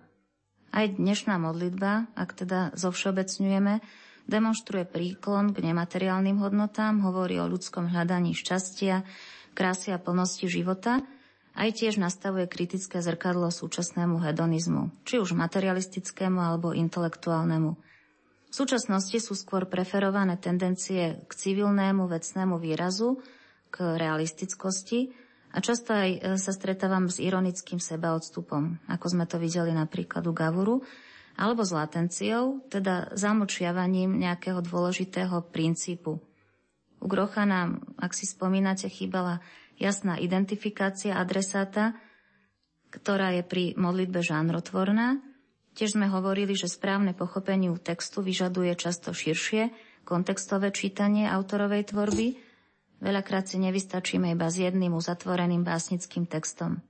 Aj 0.70 0.86
dnešná 0.86 1.42
modlitba, 1.42 2.14
ak 2.14 2.46
teda 2.46 2.70
zovšeobecňujeme, 2.78 3.82
demonstruje 4.30 4.86
príklon 4.86 5.50
k 5.50 5.66
nemateriálnym 5.66 6.38
hodnotám, 6.38 7.02
hovorí 7.02 7.42
o 7.42 7.50
ľudskom 7.50 7.90
hľadaní 7.90 8.38
šťastia, 8.38 9.02
krásy 9.58 9.90
a 9.90 9.98
plnosti 9.98 10.46
života, 10.46 11.02
aj 11.58 11.74
tiež 11.74 11.98
nastavuje 11.98 12.46
kritické 12.46 13.02
zrkadlo 13.02 13.50
súčasnému 13.50 14.22
hedonizmu, 14.22 14.94
či 15.10 15.18
už 15.18 15.34
materialistickému 15.34 16.38
alebo 16.38 16.78
intelektuálnemu. 16.78 17.74
V 18.50 18.54
súčasnosti 18.54 19.18
sú 19.18 19.34
skôr 19.34 19.66
preferované 19.66 20.38
tendencie 20.38 21.18
k 21.26 21.32
civilnému 21.34 22.06
vecnému 22.06 22.62
výrazu, 22.62 23.18
k 23.74 23.98
realistickosti 23.98 25.29
a 25.50 25.58
často 25.66 25.98
aj 25.98 26.10
e, 26.10 26.20
sa 26.38 26.52
stretávam 26.54 27.10
s 27.10 27.18
ironickým 27.18 27.82
sebaodstupom, 27.82 28.86
ako 28.86 29.06
sme 29.10 29.26
to 29.26 29.42
videli 29.42 29.74
napríklad 29.74 30.22
u 30.30 30.34
Gavuru, 30.34 30.86
alebo 31.40 31.64
s 31.64 31.72
latenciou, 31.72 32.62
teda 32.68 33.16
zamlčiavaním 33.16 34.20
nejakého 34.20 34.60
dôležitého 34.60 35.50
princípu. 35.50 36.20
U 37.00 37.06
Grocha 37.08 37.48
nám, 37.48 37.96
ak 37.96 38.12
si 38.12 38.28
spomínate, 38.28 38.92
chýbala 38.92 39.40
jasná 39.80 40.20
identifikácia 40.20 41.16
adresáta, 41.16 41.96
ktorá 42.92 43.32
je 43.40 43.44
pri 43.48 43.64
modlitbe 43.80 44.20
žánrotvorná. 44.20 45.24
Tiež 45.80 45.96
sme 45.96 46.12
hovorili, 46.12 46.60
že 46.60 46.68
správne 46.68 47.16
pochopeniu 47.16 47.80
textu 47.80 48.20
vyžaduje 48.20 48.76
často 48.76 49.16
širšie, 49.16 49.72
kontextové 50.04 50.76
čítanie 50.76 51.30
autorovej 51.30 51.94
tvorby. 51.96 52.49
Veľakrát 53.00 53.48
si 53.48 53.58
nevystačíme 53.60 54.36
iba 54.36 54.48
s 54.52 54.60
jedným 54.60 54.92
uzatvoreným 54.96 55.64
básnickým 55.64 56.28
textom. 56.28 56.84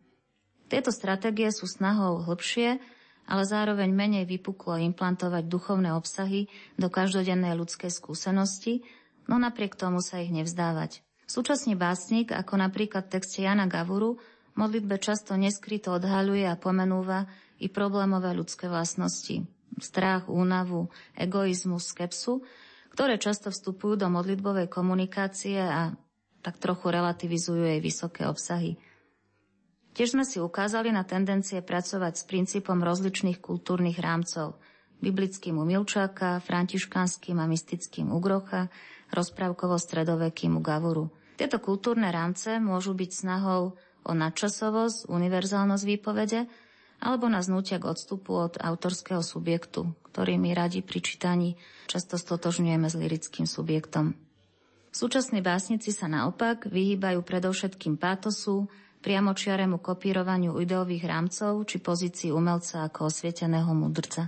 Tieto 0.70 0.90
stratégie 0.90 1.50
sú 1.54 1.66
snahou 1.70 2.26
hlbšie 2.26 2.82
ale 3.30 3.46
zároveň 3.46 3.94
menej 3.94 4.26
vypuklo 4.26 4.82
implantovať 4.82 5.46
duchovné 5.46 5.94
obsahy 5.94 6.50
do 6.82 6.90
každodennej 6.90 7.54
ľudskej 7.54 7.94
skúsenosti, 7.94 8.82
no 9.30 9.38
napriek 9.38 9.78
tomu 9.78 10.02
sa 10.02 10.18
ich 10.18 10.34
nevzdávať. 10.34 11.06
Súčasný 11.30 11.78
básnik, 11.78 12.34
ako 12.34 12.58
napríklad 12.58 13.06
v 13.06 13.22
texte 13.22 13.46
Jana 13.46 13.70
Gavuru, 13.70 14.18
modlitbe 14.58 14.98
často 14.98 15.38
neskryto 15.38 15.94
odhaľuje 15.94 16.50
a 16.50 16.58
pomenúva 16.58 17.30
i 17.62 17.70
problémové 17.70 18.34
ľudské 18.34 18.66
vlastnosti. 18.66 19.46
Strach, 19.78 20.26
únavu, 20.26 20.90
egoizmus, 21.14 21.94
skepsu, 21.94 22.42
ktoré 22.94 23.22
často 23.22 23.54
vstupujú 23.54 23.96
do 24.00 24.08
modlitbovej 24.12 24.68
komunikácie 24.68 25.60
a 25.62 25.94
tak 26.40 26.58
trochu 26.58 26.90
relativizujú 26.90 27.68
jej 27.68 27.80
vysoké 27.84 28.26
obsahy. 28.26 28.80
Tiež 29.94 30.16
sme 30.16 30.24
si 30.24 30.40
ukázali 30.40 30.94
na 30.96 31.04
tendencie 31.04 31.60
pracovať 31.60 32.14
s 32.16 32.24
princípom 32.24 32.80
rozličných 32.80 33.44
kultúrnych 33.44 34.00
rámcov. 34.00 34.56
Biblickým 35.00 35.60
u 35.60 35.68
Milčáka, 35.68 36.40
františkanským 36.40 37.40
a 37.40 37.48
mystickým 37.48 38.12
u 38.12 38.20
Grocha, 38.24 38.72
rozprávkovo-stredovekým 39.12 40.56
u 40.56 40.62
Gavuru. 40.64 41.12
Tieto 41.36 41.60
kultúrne 41.60 42.12
rámce 42.12 42.60
môžu 42.60 42.96
byť 42.96 43.12
snahou 43.12 43.80
o 44.04 44.12
nadčasovosť, 44.12 45.08
univerzálnosť 45.08 45.84
výpovede, 45.84 46.48
alebo 47.00 47.32
nás 47.32 47.48
nutia 47.48 47.80
k 47.80 47.88
odstupu 47.92 48.36
od 48.36 48.60
autorského 48.60 49.24
subjektu, 49.24 49.96
ktorý 50.10 50.42
my 50.42 50.58
radi 50.58 50.82
pri 50.82 51.00
čítaní 51.06 51.50
často 51.86 52.18
stotožňujeme 52.18 52.90
s 52.90 52.96
lirickým 52.98 53.46
subjektom. 53.46 54.18
Súčasní 54.90 55.46
básnici 55.46 55.94
sa 55.94 56.10
naopak 56.10 56.66
vyhýbajú 56.66 57.22
predovšetkým 57.22 58.02
pátosu, 58.02 58.66
priamočiaremu 59.00 59.80
kopírovaniu 59.80 60.58
ideových 60.60 61.06
rámcov 61.08 61.64
či 61.70 61.78
pozícii 61.80 62.34
umelca 62.34 62.90
ako 62.90 63.08
osvieteného 63.08 63.72
mudrca. 63.72 64.28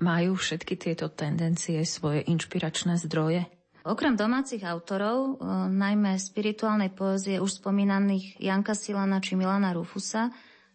Majú 0.00 0.36
všetky 0.36 0.76
tieto 0.76 1.08
tendencie 1.12 1.80
svoje 1.86 2.26
inšpiračné 2.26 2.98
zdroje? 3.00 3.48
Okrem 3.80 4.12
domácich 4.12 4.60
autorov, 4.60 5.40
e, 5.40 5.48
najmä 5.72 6.20
spirituálnej 6.20 6.92
poezie 6.92 7.40
už 7.40 7.64
spomínaných 7.64 8.36
Janka 8.36 8.76
Silana 8.76 9.24
či 9.24 9.40
Milana 9.40 9.72
Rufusa, 9.72 10.28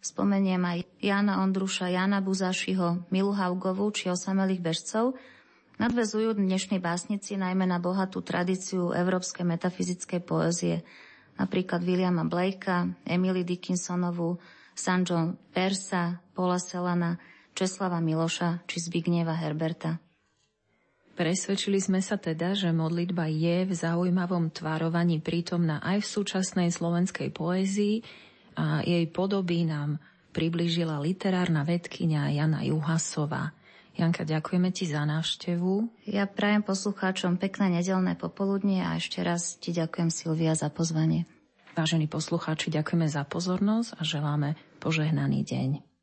spomeniem 0.06 0.62
aj 0.62 0.80
Jana 1.01 1.41
Ondruša, 1.41 1.89
Jana 1.89 2.22
Buzašiho, 2.22 3.10
Milu 3.10 3.34
Haugovú 3.34 3.89
či 3.89 4.14
osamelých 4.14 4.62
bežcov, 4.62 5.18
nadvezujú 5.82 6.38
dnešní 6.38 6.78
básnici 6.78 7.34
najmä 7.41 7.66
na 7.66 7.82
bohatú 7.82 8.22
tradíciu 8.22 8.93
európskej 8.93 9.49
metafyzickej 9.49 10.22
poezie– 10.22 10.78
napríklad 11.39 11.84
Williama 11.84 12.24
Blakea, 12.28 12.88
Emily 13.03 13.43
Dickinsonovú, 13.43 14.39
San 14.76 15.08
John 15.08 15.39
Persa, 15.51 16.20
Paula 16.36 16.60
Selana, 16.60 17.20
Česlava 17.56 18.03
Miloša 18.03 18.68
či 18.68 18.84
Zbigneva 18.84 19.36
Herberta. 19.36 19.99
Presvedčili 21.16 21.80
sme 21.80 22.03
sa 22.03 22.20
teda, 22.20 22.51
že 22.51 22.76
modlitba 22.76 23.32
je 23.32 23.64
v 23.64 23.72
zaujímavom 23.72 24.51
tvárovaní 24.51 25.24
prítomná 25.24 25.80
aj 25.80 26.03
v 26.03 26.12
súčasnej 26.12 26.70
slovenskej 26.76 27.32
poézii 27.32 28.03
a 28.56 28.82
jej 28.82 29.06
podoby 29.12 29.68
nám 29.68 29.99
priblížila 30.36 30.99
literárna 30.99 31.64
vedkynia 31.64 32.28
Jana 32.32 32.64
Juhasová. 32.64 33.56
Janka, 33.95 34.28
ďakujeme 34.28 34.76
ti 34.76 34.84
za 34.84 35.08
návštevu. 35.08 35.88
Ja 36.12 36.28
prajem 36.28 36.68
poslucháčom 36.68 37.39
pekné 37.39 37.80
nedelné 37.80 38.20
popoludnie 38.20 38.84
a 38.84 38.99
ešte 38.99 39.24
raz 39.24 39.56
ti 39.56 39.72
ďakujem 39.72 40.12
Silvia 40.12 40.51
za 40.51 40.68
pozvanie. 40.68 41.24
Vážení 41.76 42.12
poslucháči, 42.12 42.72
ďakujeme 42.72 43.08
za 43.08 43.24
pozornosť 43.24 43.95
a 43.95 44.01
želáme 44.03 44.60
požehnaný 44.84 45.47
deň. 45.47 45.95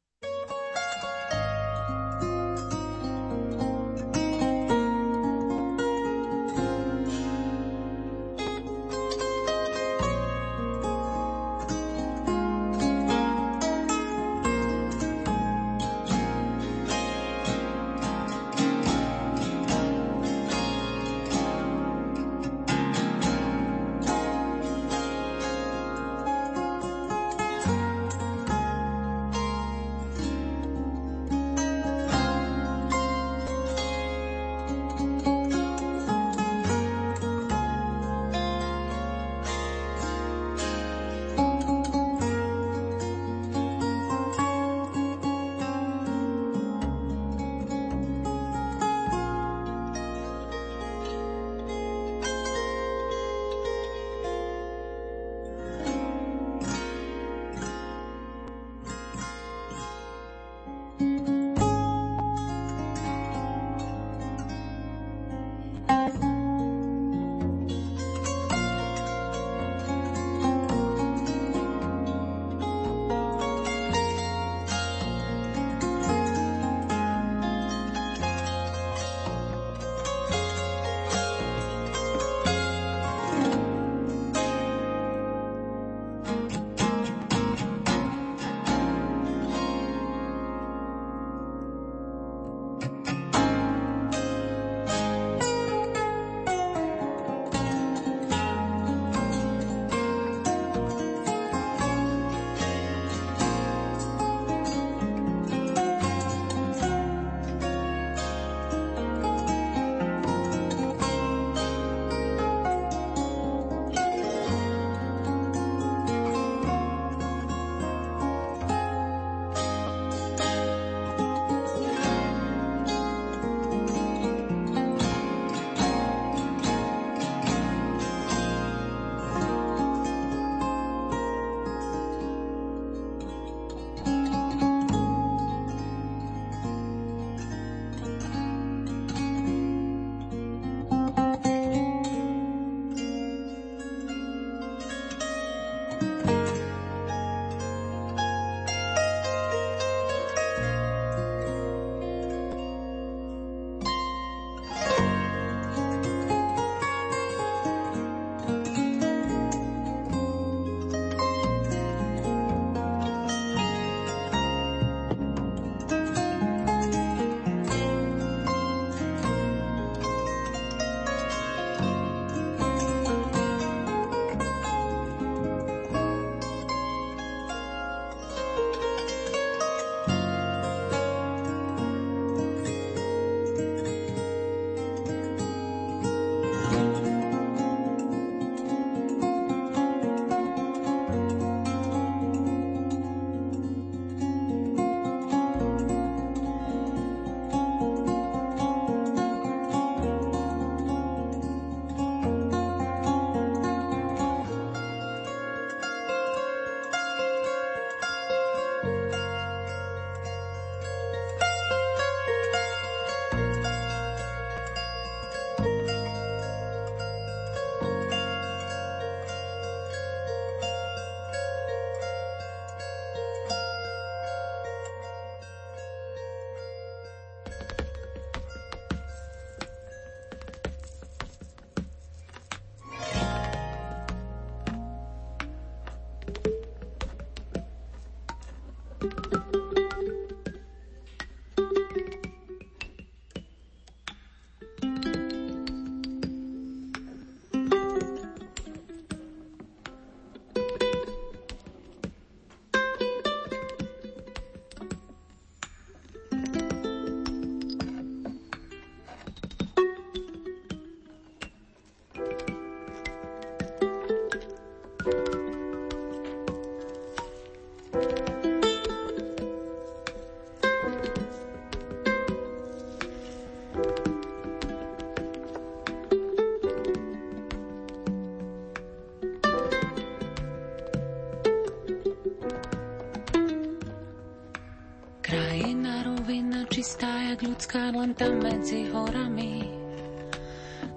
Ľudská 287.42 287.90
len 287.90 288.14
tam 288.14 288.38
medzi 288.38 288.86
horami. 288.94 289.66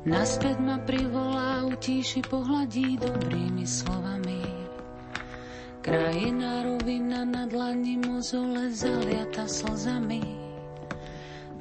Naspäť 0.06 0.62
ma 0.62 0.78
privolá, 0.86 1.66
utíši, 1.66 2.22
pohľadí 2.30 3.02
dobrými 3.02 3.66
slovami. 3.66 4.46
Krajina 5.82 6.62
rovina 6.62 7.26
na 7.26 7.50
dlani 7.50 7.98
mozole 8.06 8.70
zaliata 8.70 9.50
slzami. 9.50 10.22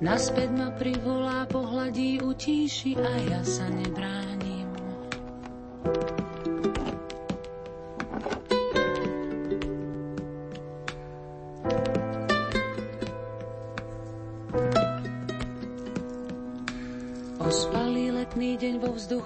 Naspäť 0.05 0.53
ma 0.53 0.69
privolá, 0.77 1.49
pohľadí, 1.49 2.21
utíši 2.21 3.01
a 3.01 3.13
ja 3.25 3.41
sa 3.41 3.65
nebránim. 3.73 4.54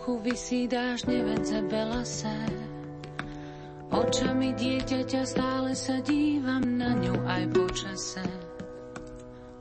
Vzduchu 0.09 0.25
vysí 0.25 0.69
dáž 0.69 1.05
nevedze 1.05 1.63
belase. 1.69 2.33
Očami 3.93 4.57
dieťaťa 4.57 5.23
stále 5.29 5.77
sa 5.77 6.01
dívam 6.01 6.65
na 6.81 6.97
ňu 6.97 7.13
aj 7.29 7.43
po 7.53 7.65
čase. 7.77 8.25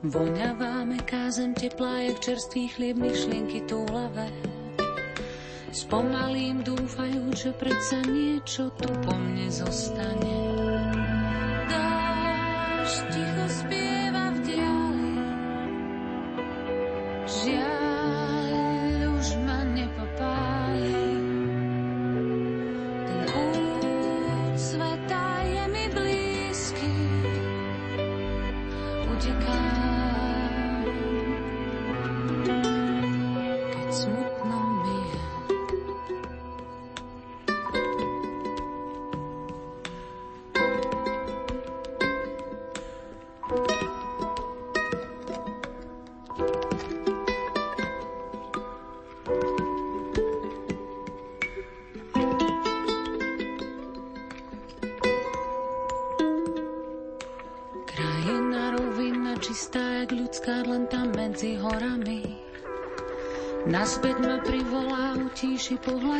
Voňavá 0.08 0.88
meká 0.88 1.28
zem 1.28 1.52
teplá, 1.52 2.00
jak 2.00 2.20
čerstvý 2.24 2.64
chlieb, 2.72 2.96
myšlienky 2.96 3.60
túlavé. 3.68 4.32
Spomalím 5.68 6.64
dúfajú, 6.64 7.28
že 7.36 7.52
predsa 7.52 8.00
niečo 8.08 8.72
tu 8.80 8.88
po 9.04 9.12
mne 9.12 9.52
zostane. 9.52 10.47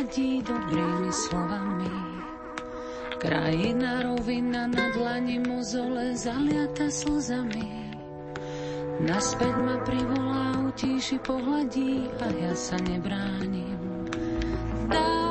Pohľadí 0.09 0.41
dobrými 0.41 1.11
slovami. 1.13 1.93
Krajina 3.21 4.09
rovina 4.09 4.65
na 4.65 4.89
dlani 4.89 5.37
mozole 5.37 6.17
zaliata 6.17 6.89
slzami. 6.89 7.93
Naspäť 9.05 9.53
ma 9.61 9.77
privolá, 9.85 10.65
utíši, 10.65 11.21
pohľadí 11.21 12.09
a 12.25 12.27
ja 12.41 12.53
sa 12.57 12.81
nebránim. 12.81 13.77
Dáš 14.89 15.28